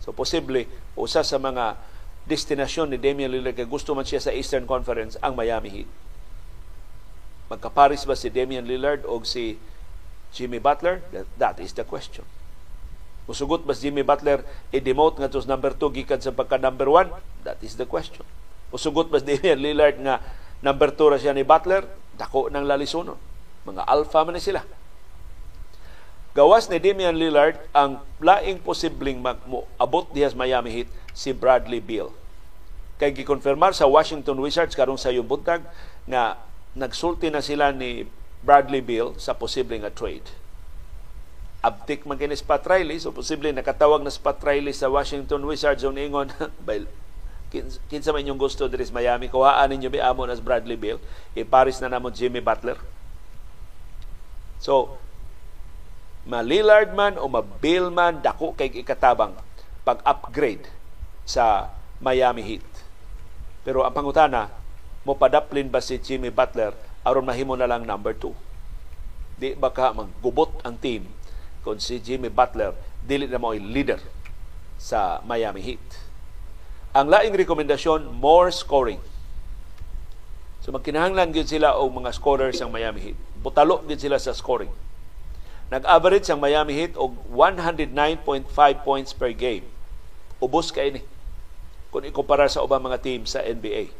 [0.00, 0.64] So posible
[0.96, 1.76] usa sa mga
[2.24, 5.90] destinasyon ni Damian Lillard kay gusto man siya sa Eastern Conference ang Miami Heat.
[7.46, 9.60] Magkaparis ba si Damian Lillard o si
[10.34, 11.04] Jimmy Butler?
[11.14, 12.26] That, that is the question.
[13.30, 14.42] Musugot ba si Jimmy Butler
[14.74, 17.12] i-demote nga to number 2 gikan sa pagka number 1?
[17.46, 18.26] That is the question.
[18.74, 20.18] Musugot ba si Damian Lillard nga
[20.64, 21.84] Number 2 ra siya ni Butler,
[22.16, 23.18] dako ng lalisunon.
[23.68, 24.64] Mga alpha man sila.
[26.36, 29.24] Gawas ni Damian Lillard ang laing posibleng
[29.80, 32.12] abot diha sa Miami Heat si Bradley Beal.
[32.96, 35.60] kay gikonfirmar sa Washington Wizards karong sa buntag
[36.08, 36.40] nga
[36.72, 38.08] nagsulti na sila ni
[38.40, 40.24] Bradley Beal sa posible nga trade.
[41.60, 45.92] Abtik man kini Pat Riley, so posible nakatawag na Pat Riley sa Washington Wizards o
[45.92, 46.30] ingon,
[47.52, 50.98] kinsa man inyong gusto diri sa Miami, kuhaan ninyo bi amo as Bradley Beal,
[51.32, 52.76] iparis na namo Jimmy Butler.
[54.58, 54.98] So,
[56.26, 59.38] ma Lillard man o ma Bill man dako kay ikatabang
[59.86, 60.66] pag-upgrade
[61.22, 61.70] sa
[62.02, 62.66] Miami Heat.
[63.62, 64.50] Pero ang pangutana,
[65.06, 66.74] mo padaplin ba si Jimmy Butler
[67.06, 68.34] aron mahimo na lang number 2?
[69.38, 71.06] Di ba ka maggubot ang team
[71.62, 72.74] kung si Jimmy Butler
[73.06, 74.02] dili na mo leader
[74.78, 76.05] sa Miami Heat.
[76.96, 78.96] Ang laing rekomendasyon, more scoring.
[80.64, 83.18] So magkinahanglan gyud sila og mga scorers ang Miami Heat.
[83.44, 84.72] Butalo gyud sila sa scoring.
[85.68, 88.48] Nag-average ang Miami Heat og 109.5
[88.80, 89.68] points per game.
[90.40, 91.04] Ubos kay ni
[91.92, 93.92] kung ikumpara sa ubang mga team sa NBA.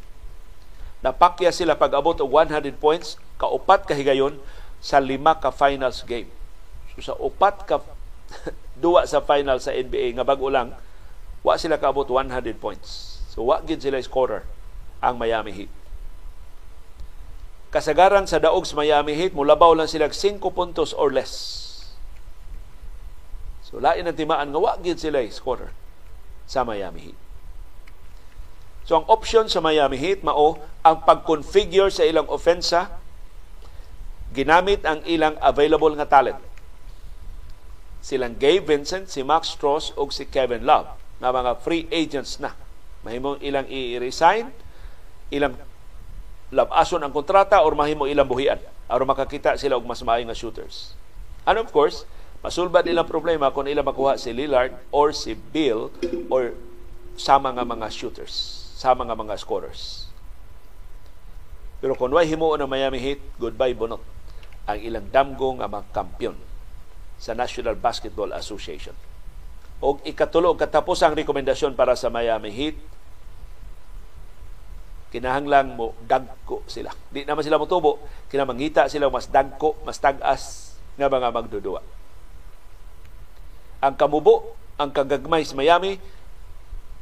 [1.05, 4.41] Napakya sila pag-abot og 100 points, kaupat kahigayon
[4.81, 6.33] sa lima ka finals game.
[6.97, 7.77] So sa upat ka
[8.81, 10.73] duwa sa final sa NBA nga bag-o lang,
[11.47, 13.23] wa sila kaabot 100 points.
[13.31, 14.43] So wa gid sila scorer
[14.99, 15.71] ang Miami Heat.
[17.71, 21.55] Kasagaran sa daog sa Miami Heat, mulabaw lang sila 5 puntos or less.
[23.63, 25.71] So lain ang timaan nga wa gid sila scorer
[26.43, 27.19] sa Miami Heat.
[28.83, 32.91] So ang option sa Miami Heat mao ang pag-configure sa ilang ofensa
[34.35, 36.43] ginamit ang ilang available nga talent.
[38.03, 42.53] Silang Gabe Vincent, si Max Strauss ug si Kevin Love na mga free agents na.
[43.05, 44.49] Mahimong ilang i-resign,
[45.33, 45.57] ilang
[46.53, 50.95] labason ang kontrata or mahimo ilang buhian aron makakita sila og mas maayo nga shooters.
[51.43, 52.07] And of course,
[52.39, 55.91] masulbad ilang problema kung ilang makuha si Lillard or si Bill
[56.31, 56.55] or
[57.19, 60.07] sama nga mga shooters sa mga mga scorers.
[61.83, 64.01] Pero kung way himuon ng Miami Heat, goodbye bunot
[64.67, 66.35] ang ilang damgo nga mga kampiyon
[67.19, 68.95] sa National Basketball Association.
[69.77, 72.77] O ikatulo katapos ang rekomendasyon para sa Miami Heat,
[75.13, 76.91] kinahanglang mo dagko sila.
[77.13, 81.79] Di naman sila motubo, kinamangita sila mas dagko, mas tagas nga mga magdudua.
[83.85, 86.01] Ang kamubo, ang kagagmay sa Miami,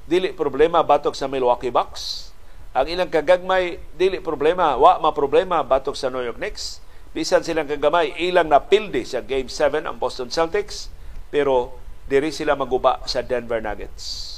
[0.06, 2.30] dili problema batok sa Milwaukee Bucks.
[2.76, 6.84] Ang ilang kagagmay dili problema, wa ma problema batok sa New York Knicks.
[7.16, 10.92] Bisan silang kagamay, ilang napildi sa Game 7 ang Boston Celtics,
[11.32, 14.34] pero diri sila maguba sa Denver Nuggets.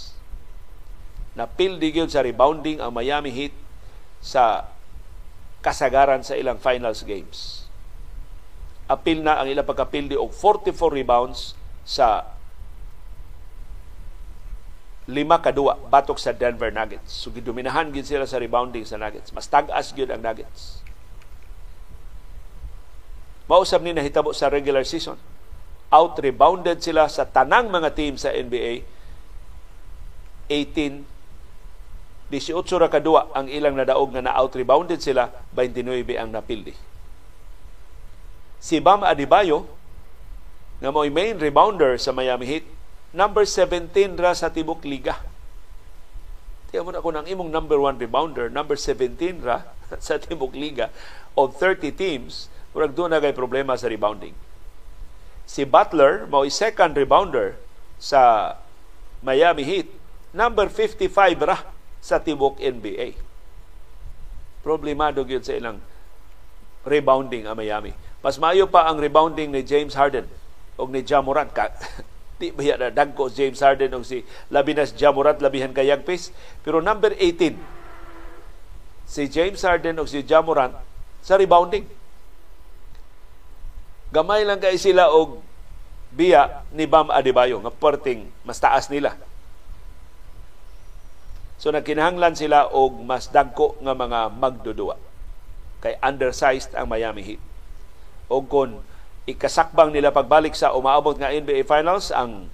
[1.38, 3.53] Napildi gyud sa rebounding ang Miami Heat
[4.24, 4.72] sa
[5.61, 7.70] kasagaran sa ilang finals games.
[8.88, 11.53] Apil na ang ilang pagkapildi og 44 rebounds
[11.84, 12.38] sa
[15.07, 17.11] lima kadua batok sa Denver Nuggets.
[17.11, 19.32] So gidominahan gid sila sa rebounding sa Nuggets.
[19.32, 20.84] Mas tag-as ang Nuggets.
[23.47, 25.15] Mausab ni nahitabo sa regular season.
[25.88, 28.83] Out-rebounded sila sa tanang mga team sa NBA.
[30.51, 31.17] 18
[32.27, 36.75] 18 ra kadua ang ilang nadaog nga na-out-rebounded sila, 29 ang napildi.
[38.59, 39.63] Si Bam Adebayo,
[40.83, 42.65] nga mo'y main rebounder sa Miami Heat,
[43.15, 45.23] number 17 ra sa Tibok Liga.
[46.67, 49.63] Tiyan mo na kung ang imong number 1 rebounder, number 17 ra
[50.03, 50.91] sa Tibok Liga
[51.39, 54.35] of 30 teams, murag doon na problema sa rebounding.
[55.48, 57.56] Si Butler, mao second rebounder
[57.95, 58.54] sa
[59.24, 59.88] Miami Heat,
[60.36, 61.08] number 55
[61.48, 61.64] ra
[62.04, 63.16] sa Tibok NBA.
[64.62, 65.80] Problemado gyud sa ilang
[66.84, 67.95] rebounding ang Miami.
[68.20, 70.28] Mas maayo pa ang rebounding ni James Harden
[70.76, 71.50] o ni Jamorant
[72.39, 74.22] Di ba na dagko James Harden o si
[74.54, 76.30] Labinas Jamorat labihan kay Yagpis.
[76.62, 77.58] Pero number 18,
[79.10, 80.78] si James Harden o si Jamorant
[81.26, 81.97] sa rebounding.
[84.12, 85.43] Gamay lang kay sila og
[86.16, 89.20] biya ni Bam Adebayo nga perting mas taas nila.
[91.60, 94.95] So nagkinahanglan sila og mas dagko nga mga magdudua.
[95.84, 97.41] Kay undersized ang Miami Heat.
[98.32, 98.80] O kung
[99.28, 102.47] ikasakbang nila pagbalik sa umaabot nga NBA Finals ang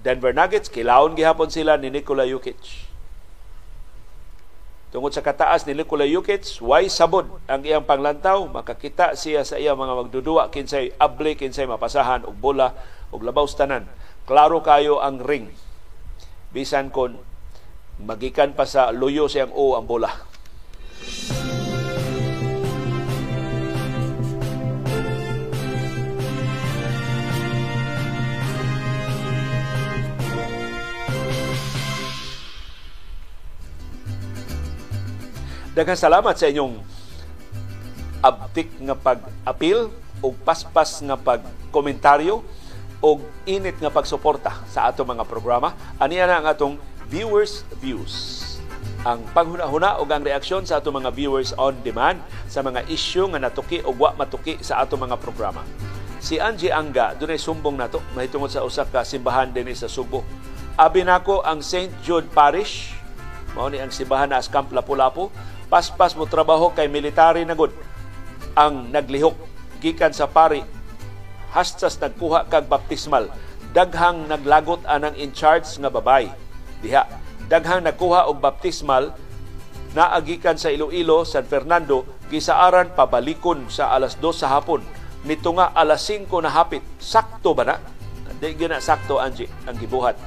[0.00, 2.91] Denver Nuggets kilawon gihapon sila ni Nikola Jokic
[4.92, 8.44] tungod sa kataas ni Nikola Jokic why sabod ang iyang panglantaw?
[8.46, 12.76] Makakita siya sa iyang mga magdudua kinsay able kinsay mapasahan og bola
[13.08, 13.88] og labaw tanan.
[14.28, 15.50] Klaro kayo ang ring.
[16.52, 17.16] Bisan kon
[17.98, 20.12] magikan pa sa luyo siyang o ang bola
[35.72, 36.84] Daghang salamat sa inyong
[38.20, 39.88] abtik nga pag-apil
[40.20, 42.44] o paspas nga pag-komentaryo
[43.00, 43.08] o
[43.48, 45.72] init nga pagsuporta sa ato mga programa.
[45.96, 46.74] Aniya na ang atong
[47.08, 48.44] viewers views
[49.02, 53.42] ang panghuna-huna o ang reaksyon sa ato mga viewers on demand sa mga issue nga
[53.42, 55.64] natuki o wa matuki sa ato mga programa.
[56.22, 60.22] Si Angie Anga, dunay sumbong nato, mahitungod sa usa ka simbahan din sa Subo.
[60.78, 61.90] Abi nako ang St.
[62.06, 62.94] Jude Parish,
[63.58, 65.34] mao ni ang simbahan na Camp Lapu-Lapu,
[65.72, 67.72] paspas mo trabaho kay military na gud
[68.52, 69.32] ang naglihok
[69.80, 70.60] gikan sa pari
[71.56, 73.32] hastas nagkuha kag baptismal
[73.72, 76.28] daghang naglagot anang in charge nga babay
[76.84, 77.08] diha
[77.48, 79.16] daghang nagkuha og baptismal
[79.92, 84.80] naagikan sa Iloilo, San Fernando, gisaaran pabalikon sa alas 2 sa hapon.
[85.22, 86.82] Nito nga alas 5 na hapit.
[86.98, 87.76] Sakto ba na?
[88.40, 90.18] Di gina sakto Angie ang gibuhat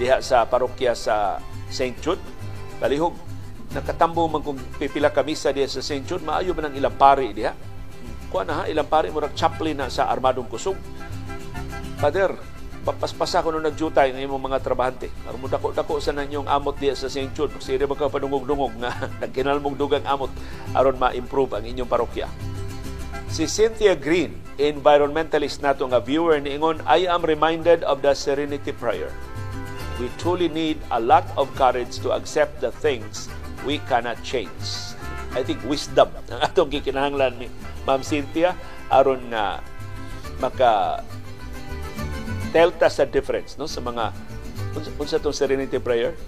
[0.00, 1.36] diha sa parokya sa
[1.68, 1.92] St.
[2.00, 2.22] Jude.
[2.80, 3.12] Balihog,
[3.70, 6.02] nakatambo man kung pipila ka diha sa St.
[6.02, 7.54] Jude, maayo man ang ilang pari diha.
[8.30, 10.78] Kuha na ha, ilang pari murag chaplain na sa armadong kusog.
[12.02, 12.34] Father,
[12.82, 15.12] papaspasa ko nung nagjutay ng imong mga trabahante.
[15.28, 17.30] Aron dako-dako sa nanyong amot diya sa St.
[17.30, 17.54] Jude.
[17.62, 18.90] Sige ba ka padungog-dungog nga
[19.22, 20.32] nagkinalmong dugang amot
[20.74, 22.26] aron ma-improve ang inyong parokya.
[23.30, 29.14] Si Cynthia Green, environmentalist nato nga viewer niingon, I am reminded of the Serenity Prayer.
[30.02, 33.30] We truly need a lot of courage to accept the things
[33.64, 34.96] we cannot change.
[35.30, 37.46] I think wisdom ang atong gikinahanglan ni
[37.86, 38.54] Ma'am Cynthia
[38.90, 39.62] aron nga
[40.42, 41.02] maka
[42.50, 44.10] delta sa difference no sa mga
[44.98, 46.18] unsa tong serenity prayer.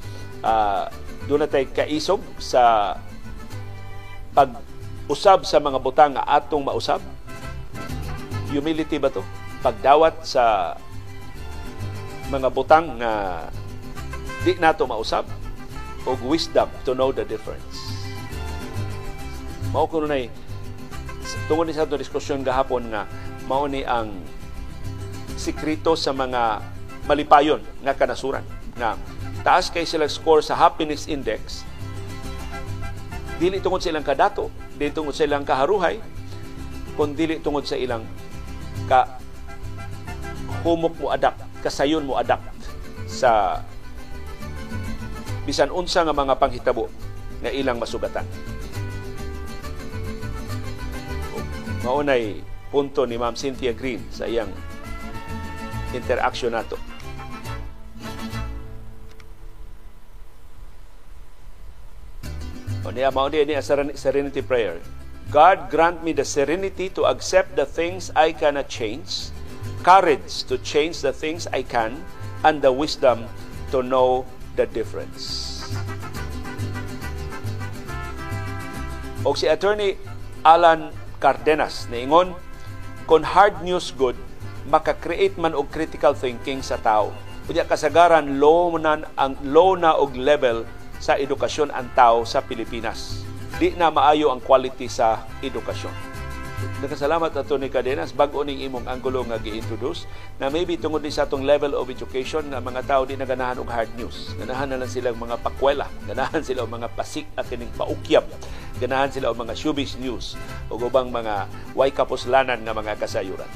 [0.42, 0.86] Uh,
[1.26, 2.94] doon na tayo kaisog sa
[4.34, 4.50] pag
[5.06, 7.02] usab sa mga butang nga atong mausab.
[8.50, 9.22] Humility ba to?
[9.62, 10.74] Pagdawat sa
[12.30, 13.46] mga butang nga
[14.42, 15.41] di nato mausab
[16.06, 17.78] o wisdom to know the difference.
[19.70, 20.28] Mao kuno nay
[21.48, 23.08] tungod ni sa diskusyon gahapon nga
[23.48, 24.12] mao ni ang
[25.34, 26.60] sikreto sa mga
[27.08, 28.44] malipayon nga kanasuran.
[28.78, 28.98] Nga
[29.42, 31.66] taas kay sila score sa happiness index.
[33.42, 36.02] Dili tungod sa ilang kadato dili tungod sa ilang kaharuhay
[36.98, 38.04] kun dili tungod sa ilang
[38.90, 39.18] ka
[40.66, 42.50] humok mo adapt kasayon mo adapt
[43.08, 43.62] sa
[45.42, 46.86] bisan unsa nga mga panghitabo
[47.42, 48.26] nga ilang masugatan
[51.82, 52.38] maunay
[52.70, 54.48] punto ni Ma'am Cynthia Green sa iyang
[55.92, 56.80] interaction nato.
[62.82, 63.62] O niya, mao niya
[63.94, 64.80] serenity prayer.
[65.30, 69.30] God grant me the serenity to accept the things I cannot change,
[69.86, 72.00] courage to change the things I can,
[72.42, 73.28] and the wisdom
[73.70, 74.26] to know
[74.56, 75.60] the difference.
[79.22, 79.94] O si Attorney
[80.42, 80.90] Alan
[81.22, 82.34] Cardenas, niingon,
[83.06, 84.18] kung hard news good,
[84.66, 87.14] maka-create man og critical thinking sa tao.
[87.46, 90.66] Unya kasagaran low na ang low na og level
[91.02, 93.22] sa edukasyon ang tao sa Pilipinas.
[93.58, 96.11] Di na maayo ang quality sa edukasyon.
[96.62, 98.14] Nagkasalamat ato ni Cadenas.
[98.14, 100.06] Bag-o ning imong anggulo nga gi-introduce
[100.38, 103.66] na maybe tungod din sa atong level of education nga mga tao di naganahan og
[103.66, 104.30] hard news.
[104.38, 108.22] Ganahan na lang silang mga pakwela, ganahan sila og mga pasik at kining paukyab,
[108.78, 110.38] ganahan sila og mga showbiz news
[110.70, 113.50] o ubang mga way kapuslanan nga mga kasayuran.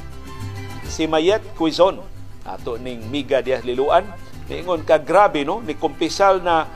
[0.87, 2.03] Si Mayet Quizon
[2.43, 4.07] ato ning Miga Diaz Liluan
[4.47, 5.63] niingon ka grabe no?
[5.63, 6.71] Ni kumpisal na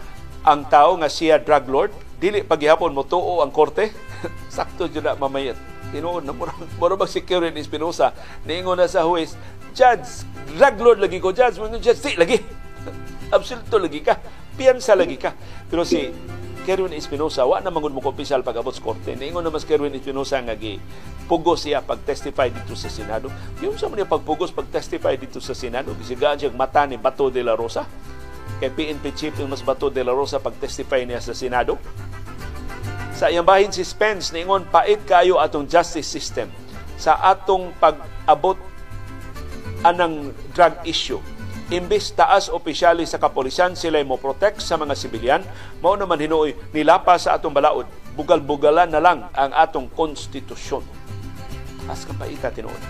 [0.46, 1.92] ang tao nga siya drug lord.
[2.18, 3.94] Dili paghihapon mo tuo ang korte.
[4.50, 8.14] Sakto jud na mamayet tinuod na mura mura bag si Karen Espinosa
[8.46, 9.34] niingon na sa huwes
[9.74, 10.26] judge
[10.56, 12.38] drug lord lagi ko judge mo judge si lagi
[13.34, 14.18] absoluto lagi ka
[14.58, 15.34] piyansa lagi ka
[15.70, 16.10] pero si
[16.60, 19.16] Kerwin Espinosa wa na mangud mo kompisal pag-abot sa korte.
[19.16, 20.76] Niingon naman Kerwin Espinosa nga gi
[21.24, 23.32] pugos siya pag-testify dito sa Senado.
[23.64, 27.56] Yung sa man pagpugos pag-testify dito sa Senado, gisigaan siya mata ni Bato de la
[27.56, 27.88] Rosa.
[28.60, 31.80] Kay PNP Chief yung mas Bato de la Rosa pag-testify niya sa Senado.
[33.20, 36.48] Sa iyang bahin si Spence, niingon pait kayo atong justice system
[36.96, 38.56] sa atong pag-abot
[39.84, 41.20] anang drug issue.
[41.68, 45.44] Imbis taas opisyali sa kapolisan sila mo protect sa mga sibilyan.
[45.84, 47.84] Mao naman hinuoy nilapa sa atong balaod.
[48.16, 50.80] Bugal-bugalan na lang ang atong konstitusyon.
[51.92, 52.80] As ka paita tinuod.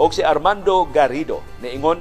[0.00, 2.00] Og si Armando Garrido niingon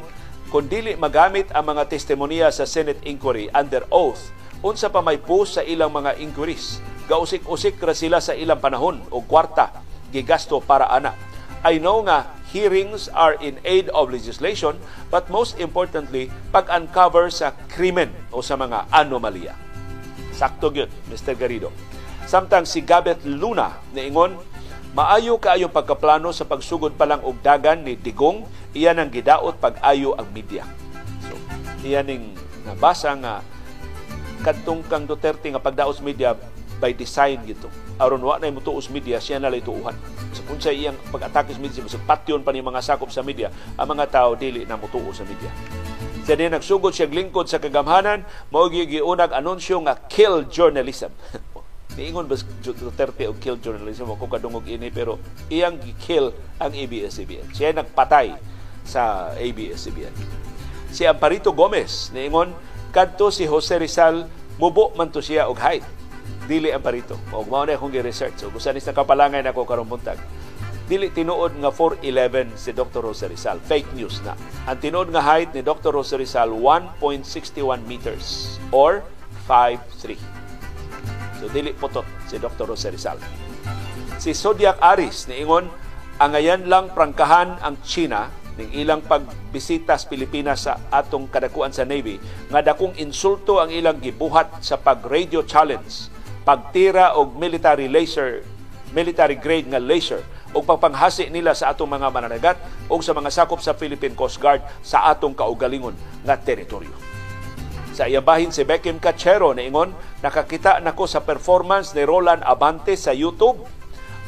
[0.55, 4.31] kung dili magamit ang mga testimonya sa Senate inquiry under oath
[4.63, 6.79] unsa pa may post sa ilang mga inquiries
[7.11, 9.83] gausik-usik ra sila sa ilang panahon o kwarta
[10.15, 11.11] gigasto para ana
[11.61, 14.81] I know nga hearings are in aid of legislation,
[15.13, 19.53] but most importantly, pag-uncover sa krimen o sa mga anomalya.
[20.33, 21.37] Sakto yun, Mr.
[21.37, 21.69] Garrido.
[22.25, 24.41] Samtang si Gabet Luna niingon
[24.97, 28.43] maayo kaayo pagkaplano sa pagsugod pa lang og dagan ni Digong
[28.73, 30.65] iyan ang gidaot pag-ayo ang media.
[31.29, 31.37] So,
[31.85, 32.23] iyan ning
[32.65, 33.45] nabasa nga
[34.41, 36.33] kadtong kang Duterte nga pagdaos media
[36.81, 37.69] by design gito.
[38.01, 39.93] Aron wa na mutuos media siya na tuuhan.
[40.33, 43.93] Sa sa iyang pag-atake sa media, sa patyon pa ni mga sakop sa media, ang
[43.93, 45.53] mga tao dili na mutuo sa media.
[46.25, 51.13] Siya din nagsugod siya lingkod sa kagamhanan, mao giunag anunsyo nga kill journalism.
[51.97, 55.19] Niingon ba Duterte og kill journalism ako kadungog ini pero
[55.51, 57.51] iyang gi-kill ang ABS-CBN.
[57.51, 58.31] Siya nagpatay
[58.87, 60.15] sa ABS-CBN.
[60.91, 62.55] Si Amparito Gomez niingon
[62.95, 64.23] kadto si Jose Rizal
[64.55, 65.83] mubo man to siya og height.
[66.51, 67.15] Dili Amparito.
[67.31, 68.43] Og mao na akong gi-research.
[68.43, 69.87] So, gusto ni sa kapalangay na ako karong
[70.91, 73.07] dili tinuod nga 4'11 si Dr.
[73.07, 73.63] Jose Rizal.
[73.63, 74.35] Fake news na.
[74.67, 75.95] Ang tinuod nga height ni Dr.
[75.95, 78.99] Jose Rizal 1.61 meters or
[79.47, 80.19] 5'3.
[81.39, 82.67] So dili putot si Dr.
[82.67, 83.15] Jose Rizal.
[84.19, 85.71] Si Zodiac Aris niingon
[86.19, 88.27] ang ayan lang prangkahan ang China
[88.59, 92.19] ning ilang pagbisita sa Pilipinas sa atong kadakuan sa Navy
[92.51, 98.41] nga dakong insulto ang ilang gibuhat sa pag-radio challenge, pagtira og military laser,
[98.91, 100.21] military grade nga laser
[100.51, 102.57] o pagpanghasi nila sa atong mga mananagat
[102.91, 105.95] o sa mga sakop sa Philippine Coast Guard sa atong kaugalingon
[106.27, 106.91] nga teritoryo.
[107.91, 109.91] Sa iyabahin si Beckham Cachero na ingon,
[110.23, 113.67] nakakita nako sa performance ni Roland Abante sa YouTube.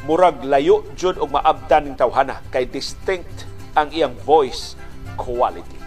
[0.04, 4.76] Murag layo jud og maabtan ning tawhana kay distinct ang iyang voice
[5.16, 5.80] quality.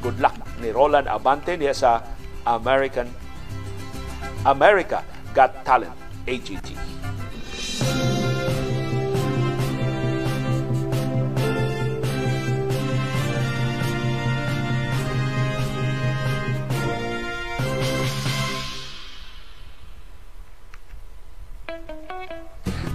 [0.00, 1.90] Good luck ni Roland Abante niya sa
[2.48, 3.12] American
[4.48, 5.04] America
[5.38, 5.94] Got Talent
[6.26, 6.74] AGT.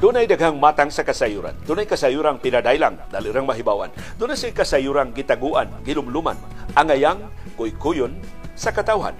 [0.03, 1.55] Dunay daghang matang sa kasayuran.
[1.63, 3.87] Dunay kasayurang pinadailang, dalirang mahibawan.
[4.19, 6.35] Dunay sa kasayurang gitaguan, gilumluman,
[6.75, 7.23] angayang,
[7.55, 8.19] kuykuyon
[8.51, 9.15] sa katawhan.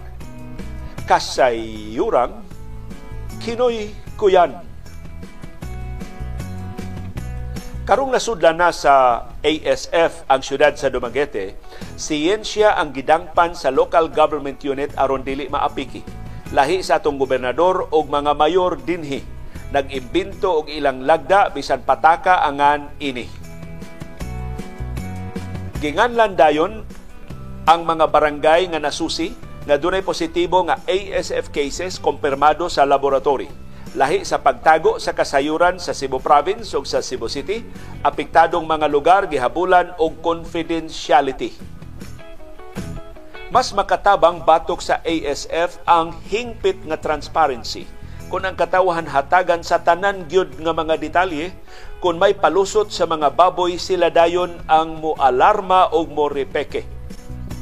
[1.07, 2.42] Kasayurang
[3.43, 4.55] kinoy kuyan.
[7.83, 11.59] Karong nasudlan na sa ASF ang syudad sa Dumaguete,
[11.99, 15.99] siyensya ang gidangpan sa local government unit aron dili maapiki.
[16.55, 19.19] Lahi sa atong gobernador o mga mayor dinhi
[19.73, 23.25] nag-imbento og ilang lagda bisan pataka angan ini.
[25.81, 26.85] Ginganlan dayon
[27.67, 29.33] ang mga barangay nga nasusi
[29.63, 33.47] nga dunay positibo nga ASF cases kumpirmado sa laboratory.
[33.93, 37.61] Lahi sa pagtago sa kasayuran sa Cebu Province ug sa Cebu City,
[38.01, 41.53] apektadong mga lugar gihabulan og confidentiality.
[43.53, 47.85] Mas makatabang batok sa ASF ang hingpit nga transparency
[48.33, 51.53] kung ang katawahan hatagan sa tanan gyud nga mga detalye
[52.01, 56.81] kung may palusot sa mga baboy sila dayon ang mo alarma o mo repeke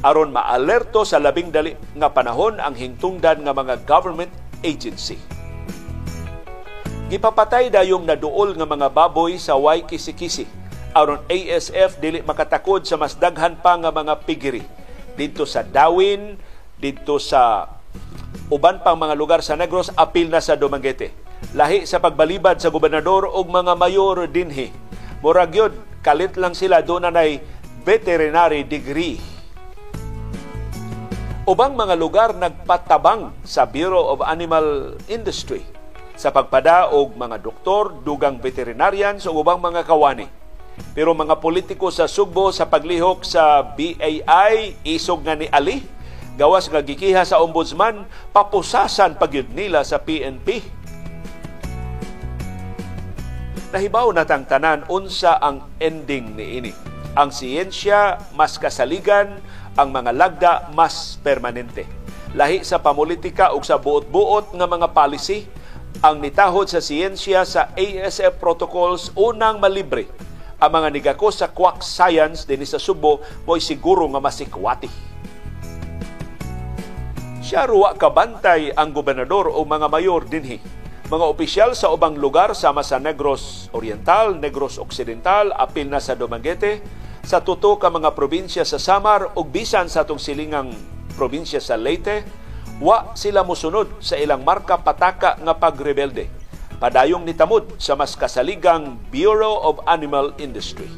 [0.01, 4.33] aron maalerto sa labing dali nga panahon ang hingtungdan nga mga government
[4.65, 5.17] agency.
[7.11, 10.47] Gipapatay dayong naduol nga mga baboy sa way kisi-kisi
[10.91, 14.63] aron ASF dili makatakod sa mas daghan pa nga mga pigiri
[15.15, 16.39] dito sa Dawin,
[16.79, 17.67] dito sa
[18.51, 21.11] uban pang mga lugar sa Negros apil na sa Dumaguete.
[21.51, 24.71] Lahi sa pagbalibad sa gobernador ug mga mayor dinhi.
[25.19, 27.23] Murag yun, kalit lang sila doon na
[27.83, 29.30] veterinary degree.
[31.41, 35.65] Ubang mga lugar nagpatabang sa Bureau of Animal Industry
[36.13, 40.29] sa pagpada og mga doktor, dugang veterinarians o ubang mga kawani.
[40.93, 45.81] Pero mga politiko sa Sugbo sa paglihok sa BAI, isog nga ni Ali,
[46.37, 50.61] gawas nga gikiha sa ombudsman papusasan pagyud nila sa PNP
[53.71, 56.71] nahibaw natang tanan unsa ang ending ni ini
[57.15, 59.43] ang siyensya mas kasaligan
[59.79, 61.87] ang mga lagda mas permanente.
[62.31, 65.47] Lahi sa pamulitika ug sa buot-buot nga mga policy
[65.99, 70.07] ang nitahod sa siyensya sa ASF protocols unang malibre.
[70.61, 74.89] Ang mga nigako sa quack science dinhi sa Subo mo'y siguro nga masikwati.
[77.41, 80.61] Siya ruwa kabantay ang gobernador o mga mayor dinhi.
[81.11, 86.79] Mga opisyal sa ubang lugar sama sa Negros Oriental, Negros Occidental, apil na sa Dumaguete,
[87.21, 90.73] sa tuto ka mga probinsya sa Samar ug bisan sa atong silingang
[91.13, 92.25] probinsya sa Leyte,
[92.81, 96.25] wa sila musunod sa ilang marka pataka nga pagrebelde.
[96.81, 100.89] Padayong nitamod sa mas kasaligang Bureau of Animal Industry.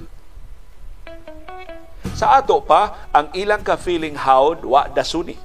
[2.16, 5.36] Sa ato pa, ang ilang ka feeling howd wa dasuni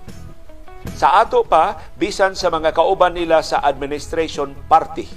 [0.94, 5.10] Sa ato pa, bisan sa mga kauban nila sa administration party.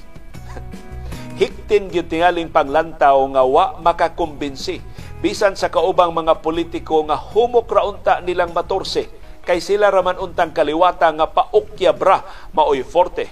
[1.41, 4.90] Hiktin gyud tingaling panglantaw nga wa makakumbinsi
[5.21, 9.05] bisan sa kaubang mga politiko nga humok raunta nilang matorse
[9.45, 13.29] kay sila raman untang kaliwata nga paukyabra maoy forte.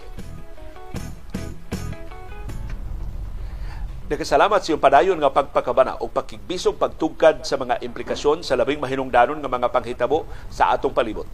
[4.09, 9.37] Nagkasalamat sa iyong padayon nga pagpakabana o pagkigbisog pagtugkad sa mga implikasyon sa labing mahinungdanon
[9.37, 11.29] nga mga panghitabo sa atong palibot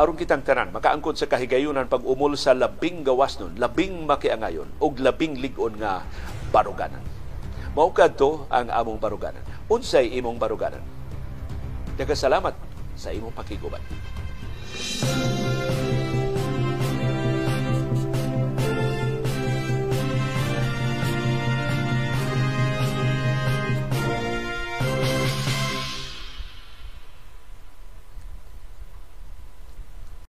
[0.00, 4.96] aron kitang tanan makaangkon sa kahigayunan pag umol sa labing gawas nun, labing makiangayon ug
[4.96, 6.00] labing ligon nga
[6.48, 7.04] baruganan.
[7.76, 9.40] Mao kadto ang among baruganan.
[9.72, 10.84] Unsay imong baruganan?
[11.96, 12.52] Nagkasalamat
[12.92, 13.80] sa imong pakiguban.